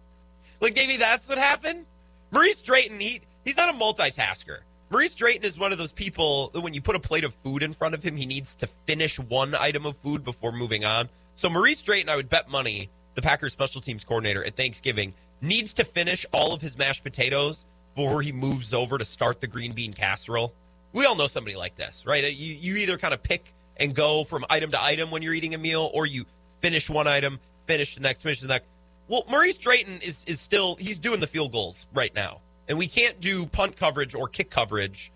[0.61, 1.85] like maybe that's what happened.
[2.31, 4.59] Maurice Drayton, he he's not a multitasker.
[4.93, 7.63] Maurice Drayton is one of those people that when you put a plate of food
[7.63, 11.09] in front of him, he needs to finish one item of food before moving on.
[11.33, 15.73] So Maurice Drayton, I would bet money, the Packers special teams coordinator at Thanksgiving, needs
[15.73, 19.71] to finish all of his mashed potatoes before he moves over to start the green
[19.71, 20.53] bean casserole.
[20.91, 22.31] We all know somebody like this, right?
[22.31, 25.55] You you either kind of pick and go from item to item when you're eating
[25.55, 26.27] a meal, or you
[26.59, 28.67] finish one item, finish the next, finish the next.
[29.07, 32.87] Well, Maurice Drayton is is still he's doing the field goals right now, and we
[32.87, 35.11] can't do punt coverage or kick coverage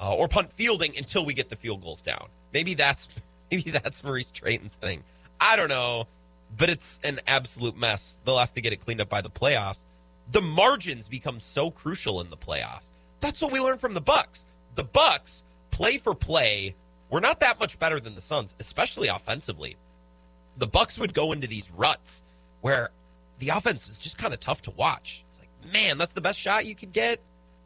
[0.00, 2.26] uh, or punt fielding until we get the field goals down.
[2.52, 3.08] Maybe that's
[3.50, 5.02] maybe that's Maurice Drayton's thing.
[5.40, 6.06] I don't know,
[6.56, 8.20] but it's an absolute mess.
[8.24, 9.84] They'll have to get it cleaned up by the playoffs.
[10.30, 12.92] The margins become so crucial in the playoffs.
[13.20, 14.46] That's what we learned from the Bucks.
[14.74, 16.74] The Bucks play for play.
[17.10, 19.76] We're not that much better than the Suns, especially offensively.
[20.56, 22.22] The Bucks would go into these ruts
[22.60, 22.90] where
[23.38, 25.24] the offense is just kind of tough to watch.
[25.72, 27.20] Man, that's the best shot you could get.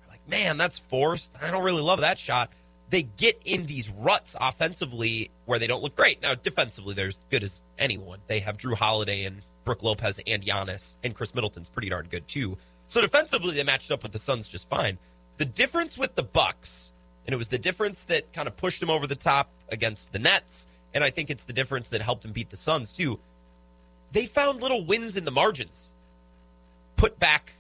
[0.09, 1.35] Like, man, that's forced.
[1.41, 2.51] I don't really love that shot.
[2.91, 6.23] They get in these ruts offensively where they don't look great.
[6.23, 8.21] Now, defensively, they're as good as anyone.
[8.27, 12.27] They have Jrue Holiday and Brook Lopez and Giannis, and Khris Middleton's pretty darn good
[12.29, 12.57] too.
[12.87, 14.99] So defensively, they matched up with the Suns just fine.
[15.39, 16.93] The difference with the Bucks,
[17.27, 20.21] and it was the difference that kind of pushed them over the top against the
[20.21, 23.19] Nets, and I think it's the difference that helped them beat the Suns too.
[24.13, 25.93] They found little wins in the margins,
[26.95, 27.55] put back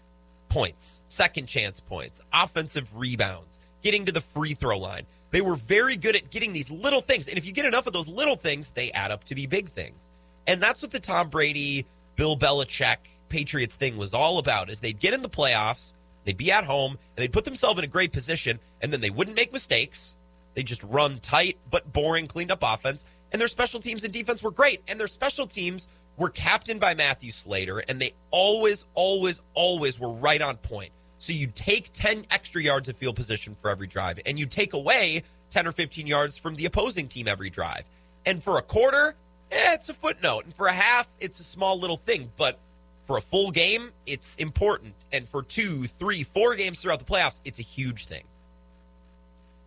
[0.49, 3.61] points, second chance points, offensive rebounds.
[3.86, 5.07] getting to the free throw line.
[5.30, 7.28] They were very good at getting these little things.
[7.28, 9.68] And if you get enough of those little things, they add up to be big
[9.68, 10.11] things.
[10.49, 11.86] And that's what the Tom Brady,
[12.16, 12.97] Bill Belichick,
[13.28, 15.92] Patriots thing was all about is they'd get in the playoffs,
[16.24, 19.11] they'd be at home, and they'd put themselves in a great position, and then they
[19.11, 20.16] wouldn't make mistakes.
[20.55, 23.05] They just run tight but boring, cleaned up offense.
[23.30, 24.80] And their special teams and defense were great.
[24.88, 30.11] And their special teams were captained by Matthew Slater, and they always, always, always were
[30.11, 30.93] right on point.
[31.19, 34.75] So you take 10 extra yards of field position for every drive, and you take
[34.75, 37.85] away 10 or 15 yards from the opposing team every drive.
[38.25, 39.14] And for a quarter,
[39.51, 40.45] eh, it's a footnote.
[40.45, 42.31] And for a half, it's a small little thing.
[42.37, 42.59] But
[43.07, 44.95] for a full game, it's important.
[45.12, 48.25] And for two, three, four games throughout the playoffs, it's a huge thing.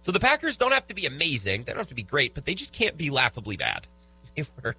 [0.01, 1.63] So the Packers don't have to be amazing.
[1.63, 3.87] They don't have to be great, but they just can't be laughably bad.
[4.35, 4.75] They were,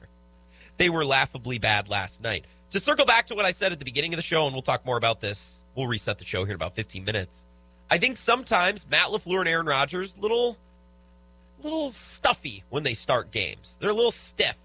[0.81, 2.47] they were laughably bad last night.
[2.70, 4.62] To circle back to what I said at the beginning of the show, and we'll
[4.62, 5.61] talk more about this.
[5.74, 7.45] We'll reset the show here in about 15 minutes.
[7.91, 10.57] I think sometimes Matt LaFleur and Aaron Rodgers little
[11.62, 13.76] little stuffy when they start games.
[13.78, 14.57] They're a little stiff.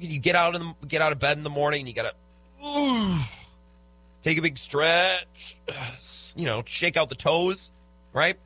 [0.00, 2.12] You get out of the, get out of bed in the morning and you got
[2.60, 3.28] to
[4.22, 5.56] take a big stretch,
[6.36, 7.70] you know, shake out the toes,
[8.12, 8.36] right?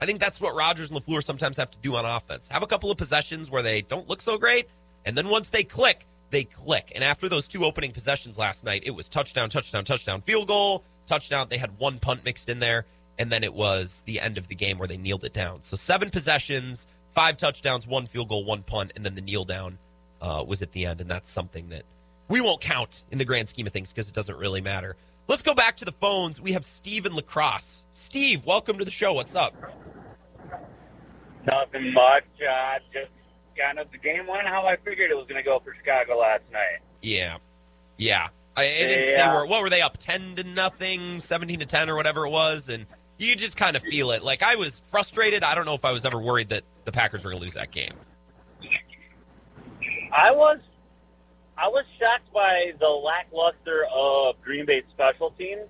[0.00, 2.48] I think that's what Rodgers and LaFleur sometimes have to do on offense.
[2.48, 4.66] Have a couple of possessions where they don't look so great,
[5.04, 6.92] and then once they click, they click.
[6.94, 10.84] And after those two opening possessions last night, it was touchdown, touchdown, touchdown, field goal,
[11.06, 11.46] touchdown.
[11.48, 12.86] They had one punt mixed in there,
[13.18, 15.62] and then it was the end of the game where they kneeled it down.
[15.62, 19.78] So seven possessions, five touchdowns, one field goal, one punt, and then the kneel down
[20.20, 21.00] uh, was at the end.
[21.00, 21.82] And that's something that
[22.28, 24.96] we won't count in the grand scheme of things because it doesn't really matter.
[25.26, 26.40] Let's go back to the phones.
[26.40, 27.84] We have Steve in La Crosse.
[27.92, 29.12] Steve, welcome to the show.
[29.12, 29.54] What's up?
[31.46, 32.24] Nothing much.
[32.40, 33.10] Uh, just
[33.60, 36.18] kind of the game went how I figured it was going to go for Chicago
[36.18, 36.80] last night.
[37.02, 37.36] Yeah,
[37.96, 38.28] yeah.
[38.56, 41.96] I, they, they were what were they up ten to nothing, seventeen to ten, or
[41.96, 42.86] whatever it was, and
[43.18, 44.22] you just kind of feel it.
[44.22, 45.44] Like I was frustrated.
[45.44, 47.54] I don't know if I was ever worried that the Packers were going to lose
[47.54, 47.94] that game.
[50.12, 50.58] I was,
[51.56, 55.68] I was shocked by the lackluster of Green Bay's special teams.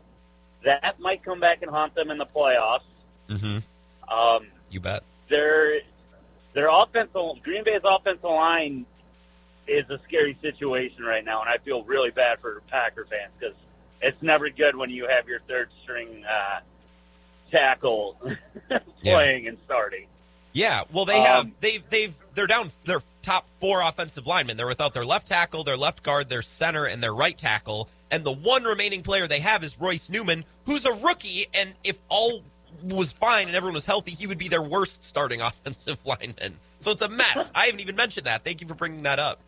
[0.65, 2.81] That might come back and haunt them in the playoffs.
[3.29, 4.13] Mm-hmm.
[4.13, 5.03] Um, You bet.
[5.29, 5.81] their
[6.55, 8.87] their offensive Green Bay's offensive line
[9.67, 13.55] is a scary situation right now, and I feel really bad for Packer fans because
[14.03, 16.61] it's never good when you have your third string uh,
[17.51, 18.17] tackle
[19.03, 20.07] playing and starting.
[20.53, 24.57] Yeah, well, they have Um, they've they've they're down their top four offensive linemen.
[24.57, 27.89] They're without their left tackle, their left guard, their center, and their right tackle.
[28.11, 31.47] And the one remaining player they have is Royce Newman, who's a rookie.
[31.55, 32.43] And if all
[32.83, 36.57] was fine and everyone was healthy, he would be their worst starting offensive lineman.
[36.79, 37.51] So it's a mess.
[37.55, 38.45] I haven't even mentioned that.
[38.45, 39.41] Thank you for bringing that up.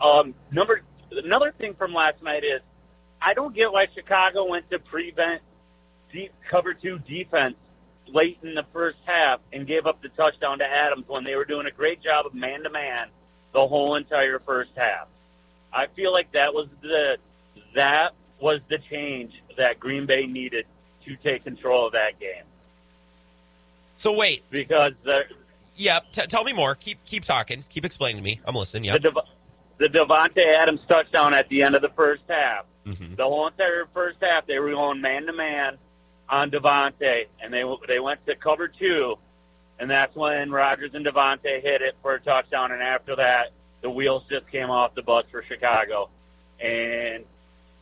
[0.00, 2.60] Um, number another thing from last night is
[3.20, 5.42] I don't get why Chicago went to prevent
[6.12, 7.56] deep cover two defense
[8.08, 11.44] late in the first half and gave up the touchdown to Adams when they were
[11.44, 13.08] doing a great job of man to man
[13.52, 15.08] the whole entire first half.
[15.72, 17.16] I feel like that was the
[17.74, 18.10] that
[18.40, 20.66] was the change that Green Bay needed
[21.06, 22.44] to take control of that game
[23.96, 25.22] So wait, because the
[25.76, 26.74] yeah, t- tell me more.
[26.74, 27.64] Keep keep talking.
[27.68, 28.40] Keep explaining to me.
[28.44, 28.84] I'm listening.
[28.84, 28.94] Yeah.
[28.94, 29.18] the, Dev-
[29.78, 32.64] the Davante Adams touchdown at the end of the first half.
[32.84, 35.76] hmm The whole entire first half, they were going man to man
[36.28, 39.16] on Davante, and they they went to cover two,
[39.78, 42.72] and that's when Rodgers and Davante hit it for a touchdown.
[42.72, 43.52] And after that,
[43.82, 46.08] the wheels just came off the bus for Chicago.
[46.58, 47.24] And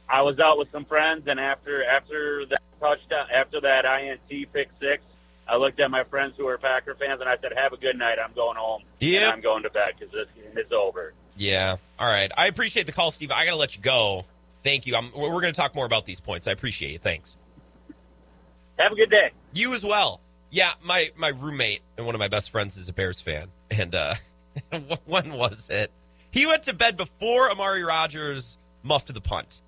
[0.08, 4.68] I was out with some friends, and after after that touchdown, after that INT pick
[4.78, 5.03] six,
[5.49, 7.97] I looked at my friends who are Packer fans, and I said, "Have a good
[7.97, 8.18] night.
[8.22, 8.82] I'm going home.
[9.01, 9.22] Yep.
[9.22, 11.76] and I'm going to bed because this game is over." Yeah.
[11.99, 12.30] All right.
[12.37, 13.32] I appreciate the call, Steve.
[13.32, 14.24] I got to let you go.
[14.62, 14.97] Thank you.
[14.97, 16.47] I'm, we're going to talk more about these points.
[16.47, 16.99] I appreciate you.
[16.99, 17.37] Thanks.
[18.78, 19.30] Have a good day.
[19.53, 20.20] You as well.
[20.51, 23.95] Yeah, my my roommate and one of my best friends is a Bears fan, and
[23.95, 24.14] uh,
[25.07, 25.91] when was it?
[26.30, 29.61] He went to bed before Amari Rodgers muffed the punt.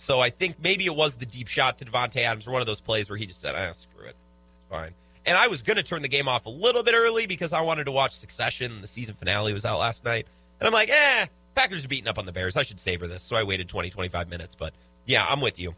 [0.00, 2.66] So I think maybe it was the deep shot to Davante Adams or one of
[2.66, 4.16] those plays where he just said, "Ah, screw it,
[4.54, 4.94] it's fine."
[5.26, 7.60] And I was going to turn the game off a little bit early because I
[7.60, 8.80] wanted to watch Succession.
[8.80, 10.26] The season finale was out last night,
[10.58, 12.56] and I'm like, "Eh, Packers are beating up on the Bears.
[12.56, 14.54] I should savor this." So I waited 20, 25 minutes.
[14.54, 14.72] But
[15.04, 15.74] yeah, I'm with you.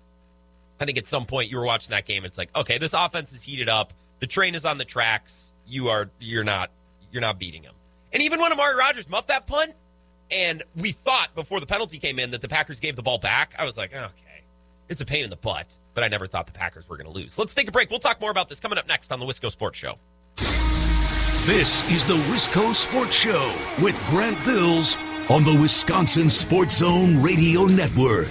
[0.81, 2.25] I think at some point you were watching that game.
[2.25, 3.93] It's like, okay, this offense is heated up.
[4.21, 5.53] The train is on the tracks.
[5.67, 6.71] You are, you're not,
[7.11, 7.75] you're not beating them.
[8.13, 9.75] And even when Amari Rodgers muffed that punt,
[10.33, 13.55] and we thought before the penalty came in that the Packers gave the ball back,
[13.59, 14.45] I was like, okay,
[14.89, 15.77] it's a pain in the butt.
[15.95, 17.39] But I never thought the Packers were going to lose.
[17.39, 17.91] Let's take a break.
[17.91, 19.99] We'll talk more about this coming up next on the Wisco Sports Show.
[21.45, 24.97] This is the Wisco Sports Show with Grant Bills
[25.29, 28.29] on the Wisconsin Sports Zone Radio Network.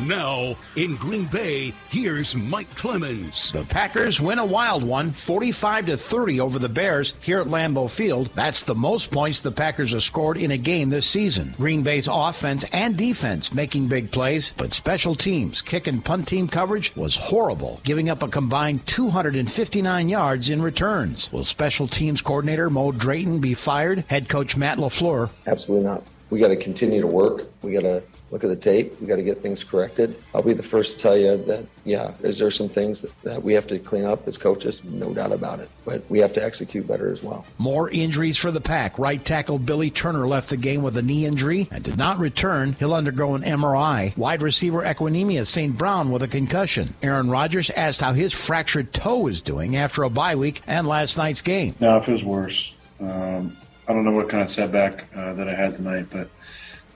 [0.00, 3.50] Now, in Green Bay, here's Mike Clemens.
[3.50, 7.88] The Packers win a wild one, 45 to 30 over the Bears here at Lambeau
[7.88, 8.28] Field.
[8.34, 11.54] That's the most points the Packers have scored in a game this season.
[11.56, 16.46] Green Bay's offense and defense making big plays, but special teams, kick and punt team
[16.46, 21.32] coverage was horrible, giving up a combined 259 yards in returns.
[21.32, 24.04] Will special teams coordinator Mo Drayton be fired?
[24.08, 25.30] Head coach Matt LaFleur.
[25.46, 26.02] Absolutely not.
[26.30, 27.48] We got to continue to work.
[27.62, 29.00] We got to look at the tape.
[29.00, 30.16] We got to get things corrected.
[30.34, 33.42] I'll be the first to tell you that, yeah, is there some things that, that,
[33.42, 34.82] we have to clean up as coaches?
[34.82, 35.70] No doubt about it.
[35.84, 37.44] But we have to execute better as well.
[37.58, 38.98] More injuries for the pack.
[38.98, 42.72] Right tackle Billy Turner left the game with a knee injury and did not return.
[42.78, 44.16] He'll undergo an MRI.
[44.16, 45.76] Wide receiver Equanimeous St.
[45.76, 46.94] Brown with a concussion.
[47.02, 51.16] Aaron Rodgers asked how his fractured toe is doing after a bye week and last
[51.16, 51.74] night's game.
[51.78, 52.74] No, it feels worse.
[53.00, 53.56] Um,
[53.88, 56.28] I don't know what kind of setback uh, that I had tonight, but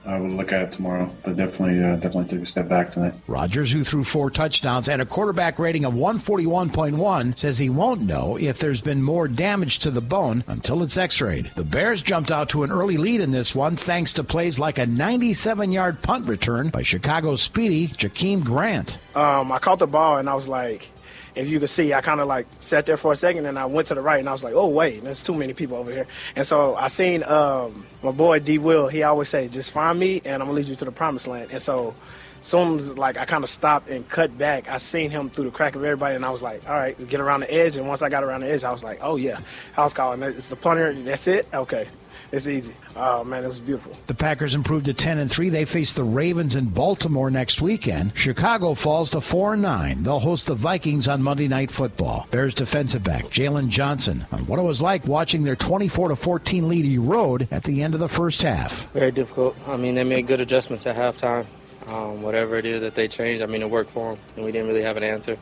[0.05, 1.13] I will look at it tomorrow.
[1.23, 3.13] But definitely, uh, definitely took a step back tonight.
[3.27, 8.37] Rodgers, who threw four touchdowns and a quarterback rating of 141.1, says he won't know
[8.37, 11.51] if there's been more damage to the bone until it's x-rayed.
[11.55, 14.79] The Bears jumped out to an early lead in this one thanks to plays like
[14.79, 18.99] a 97-yard punt return by Chicago's speedy Jakeem Grant.
[19.15, 20.89] Um, I caught the ball and I was like,
[21.35, 23.65] if you could see, I kind of like sat there for a second and I
[23.65, 25.91] went to the right and I was like, oh, wait, there's too many people over
[25.91, 26.07] here.
[26.35, 28.57] And so I seen um, my boy D.
[28.57, 31.27] Will, he always say, just find me and I'm to lead you to the promised
[31.27, 31.51] land.
[31.51, 31.95] And so
[32.41, 35.51] soon as like I kind of stopped and cut back, I seen him through the
[35.51, 37.77] crack of everybody, and I was like, all right, get around the edge.
[37.77, 39.39] And once I got around the edge, I was like, oh yeah,
[39.73, 40.93] house call, and it's the punter.
[40.93, 41.47] That's it.
[41.53, 41.87] Okay,
[42.31, 42.73] it's easy.
[42.95, 43.95] Oh man, it was beautiful.
[44.07, 45.49] The Packers improved to 10 and 3.
[45.49, 48.13] They face the Ravens in Baltimore next weekend.
[48.15, 50.03] Chicago falls to 4 and 9.
[50.03, 52.27] They'll host the Vikings on Monday Night Football.
[52.31, 56.69] Bears defensive back Jaylon Johnson on what it was like watching their 24 to 14
[56.69, 58.91] lead erode at the end of the first half.
[58.91, 59.55] Very difficult.
[59.67, 61.45] I mean, they made good adjustments at halftime.
[61.87, 64.51] Um, whatever it is that they changed, I mean, it worked for them, and we
[64.51, 65.37] didn't really have an answer.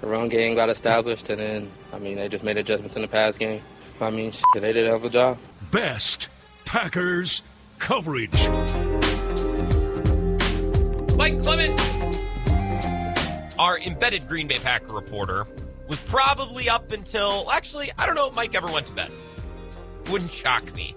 [0.00, 3.08] The run game got established, and then, I mean, they just made adjustments in the
[3.08, 3.60] pass game.
[4.02, 5.38] I mean, they did a hell of a job.
[5.70, 6.28] Best
[6.64, 7.42] Packers
[7.78, 8.48] coverage.
[11.16, 11.78] Mike Clement,
[13.58, 15.46] our embedded Green Bay Packer reporter,
[15.88, 19.10] was probably up until actually, I don't know if Mike ever went to bed.
[20.10, 20.94] Wouldn't shock me.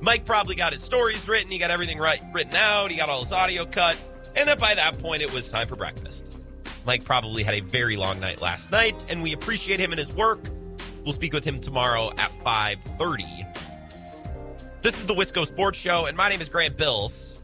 [0.00, 3.20] Mike probably got his stories written, he got everything right written out, he got all
[3.20, 3.96] his audio cut,
[4.34, 6.38] and then by that point it was time for breakfast.
[6.84, 10.12] Mike probably had a very long night last night, and we appreciate him and his
[10.14, 10.40] work.
[11.04, 13.46] We'll speak with him tomorrow at 5:30.
[14.82, 17.40] This is the Wisco Sports Show, and my name is Grant Bills.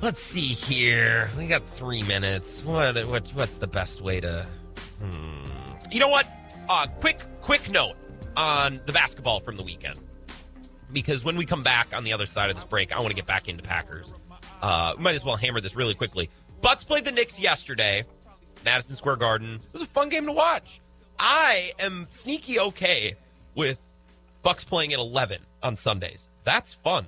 [0.00, 1.30] Let's see here.
[1.36, 2.64] We got three minutes.
[2.64, 4.46] What, what what's the best way to?
[5.00, 5.44] Hmm.
[5.90, 6.26] You know what?
[6.68, 7.94] Uh, quick quick note
[8.36, 9.98] on the basketball from the weekend,
[10.92, 13.16] because when we come back on the other side of this break, I want to
[13.16, 14.14] get back into Packers.
[14.62, 16.28] Uh, might as well hammer this really quickly.
[16.60, 18.04] Bucks played the Knicks yesterday,
[18.64, 19.54] Madison Square Garden.
[19.54, 20.80] It was a fun game to watch.
[21.18, 23.16] I am sneaky okay
[23.54, 23.80] with
[24.42, 26.28] Bucks playing at 11 on Sundays.
[26.44, 27.06] That's fun.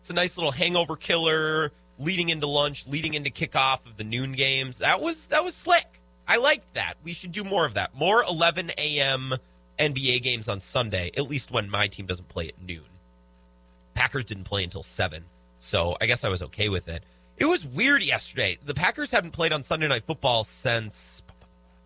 [0.00, 4.32] It's a nice little hangover killer leading into lunch, leading into kickoff of the noon
[4.32, 4.78] games.
[4.78, 6.00] That was that was slick.
[6.26, 6.94] I liked that.
[7.02, 7.94] We should do more of that.
[7.94, 9.34] More 11 a.m.
[9.78, 12.84] NBA games on Sunday, at least when my team doesn't play at noon.
[13.94, 15.24] Packers didn't play until 7,
[15.58, 17.02] so I guess I was okay with it.
[17.36, 18.58] It was weird yesterday.
[18.64, 21.22] The Packers haven't played on Sunday Night Football since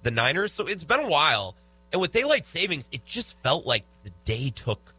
[0.02, 1.54] the Niners, so it's been a while.
[1.92, 4.94] And with daylight savings, it just felt like the day took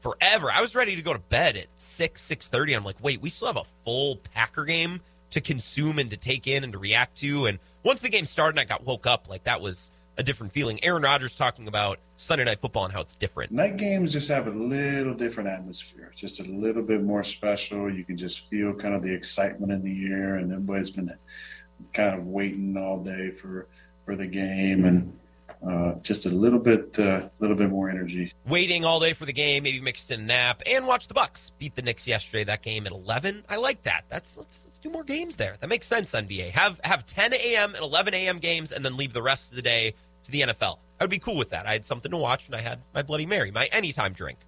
[0.00, 0.50] forever.
[0.52, 2.76] I was ready to go to bed at 6, 6.30.
[2.76, 6.46] I'm like, wait, we still have a full Packer game to consume and to take
[6.46, 7.46] in and to react to.
[7.46, 10.52] And once the game started and I got woke up, like that was a different
[10.52, 10.82] feeling.
[10.84, 13.52] Aaron Rodgers talking about Sunday Night Football and how it's different.
[13.52, 16.08] Night games just have a little different atmosphere.
[16.12, 17.92] It's just a little bit more special.
[17.92, 21.12] You can just feel kind of the excitement in the air, and everybody's been
[21.92, 23.66] kind of waiting all day for
[24.06, 25.12] for the game and
[25.66, 28.32] uh, just a little bit, a uh, little bit more energy.
[28.46, 31.50] Waiting all day for the game, maybe mixed in a nap, and watch the Bucks
[31.58, 32.44] beat the Knicks yesterday.
[32.44, 33.44] That game at eleven.
[33.48, 34.04] I like that.
[34.08, 35.56] That's let's, let's do more games there.
[35.60, 36.12] That makes sense.
[36.12, 37.74] NBA have have ten a.m.
[37.74, 38.38] and eleven a.m.
[38.38, 39.94] games, and then leave the rest of the day
[40.24, 40.78] to the NFL.
[41.00, 41.66] I would be cool with that.
[41.66, 44.38] I had something to watch, and I had my Bloody Mary, my anytime drink.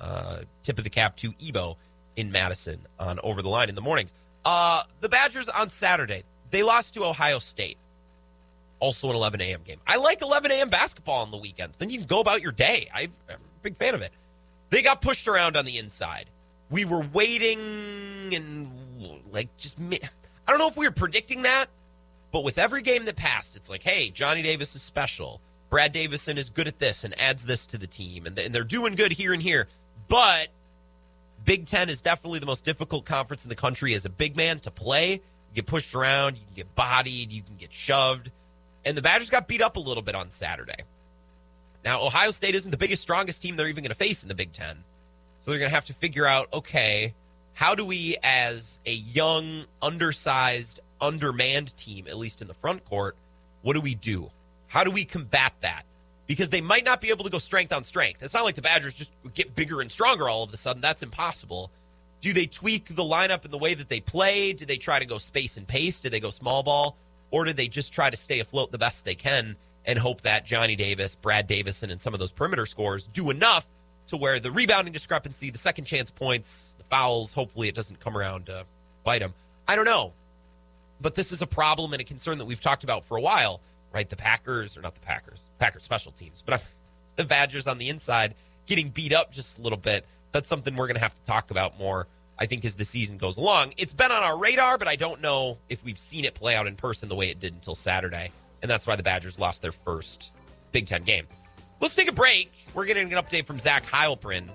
[0.00, 1.76] Uh, tip of the cap to Ebo
[2.16, 4.14] in Madison on Over the Line in the mornings.
[4.44, 7.78] Uh, the Badgers on Saturday they lost to Ohio State
[8.82, 9.60] also an 11 a.m.
[9.64, 9.78] game.
[9.86, 10.68] I like 11 a.m.
[10.68, 11.76] basketball on the weekends.
[11.76, 12.88] Then you can go about your day.
[12.92, 14.10] I'm a big fan of it.
[14.70, 16.28] They got pushed around on the inside.
[16.68, 18.72] We were waiting and
[19.30, 20.00] like just I
[20.48, 21.66] don't know if we were predicting that,
[22.32, 25.40] but with every game that passed, it's like, hey, Johnny Davis is special.
[25.70, 28.94] Brad Davison is good at this and adds this to the team, and they're doing
[28.96, 29.68] good here and here.
[30.08, 30.48] But
[31.44, 34.58] Big Ten is definitely the most difficult conference in the country as a big man
[34.60, 35.20] to play You
[35.54, 38.30] get pushed around, you can get bodied, you can get shoved.
[38.84, 40.82] And the Badgers got beat up a little bit on Saturday.
[41.84, 44.34] Now, Ohio State isn't the biggest, strongest team they're even going to face in the
[44.34, 44.84] Big Ten.
[45.38, 47.14] So they're going to have to figure out okay,
[47.54, 53.16] how do we, as a young, undersized, undermanned team, at least in the front court,
[53.62, 54.30] what do we do?
[54.68, 55.82] How do we combat that?
[56.26, 58.22] Because they might not be able to go strength on strength.
[58.22, 60.80] It's not like the Badgers just get bigger and stronger all of a sudden.
[60.80, 61.70] That's impossible.
[62.20, 64.52] Do they tweak the lineup in the way that they play?
[64.52, 66.00] Do they try to go space and pace?
[66.00, 66.96] Do they go small ball?
[67.32, 70.46] Or do they just try to stay afloat the best they can and hope that
[70.46, 73.66] Johnny Davis, Brad Davison, and some of those perimeter scores do enough
[74.08, 78.16] to where the rebounding discrepancy, the second chance points, the fouls, hopefully it doesn't come
[78.16, 78.64] around to
[79.02, 79.34] bite them.
[79.66, 80.12] I don't know.
[81.00, 83.60] But this is a problem and a concern that we've talked about for a while,
[83.92, 84.08] right?
[84.08, 86.62] The Packers, or not the Packers, Packers special teams, but
[87.16, 88.34] the Badgers on the inside
[88.66, 90.06] getting beat up just a little bit.
[90.32, 92.06] That's something we're going to have to talk about more,
[92.38, 93.74] I think, as the season goes along.
[93.76, 96.66] It's been on our radar, but I don't know if we've seen it play out
[96.66, 98.30] in person the way it did until Saturday.
[98.62, 100.32] And that's why the Badgers lost their first
[100.72, 101.26] Big Ten game.
[101.80, 102.66] Let's take a break.
[102.74, 104.48] We're getting an update from Zach Heilprin.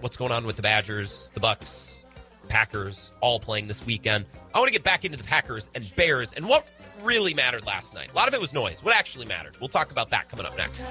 [0.00, 2.04] What's going on with the Badgers, the Bucks,
[2.48, 4.26] Packers, all playing this weekend.
[4.54, 6.66] I want to get back into the Packers and Bears and what
[7.02, 8.12] really mattered last night.
[8.12, 8.84] A lot of it was noise.
[8.84, 9.58] What actually mattered?
[9.60, 10.84] We'll talk about that coming up next.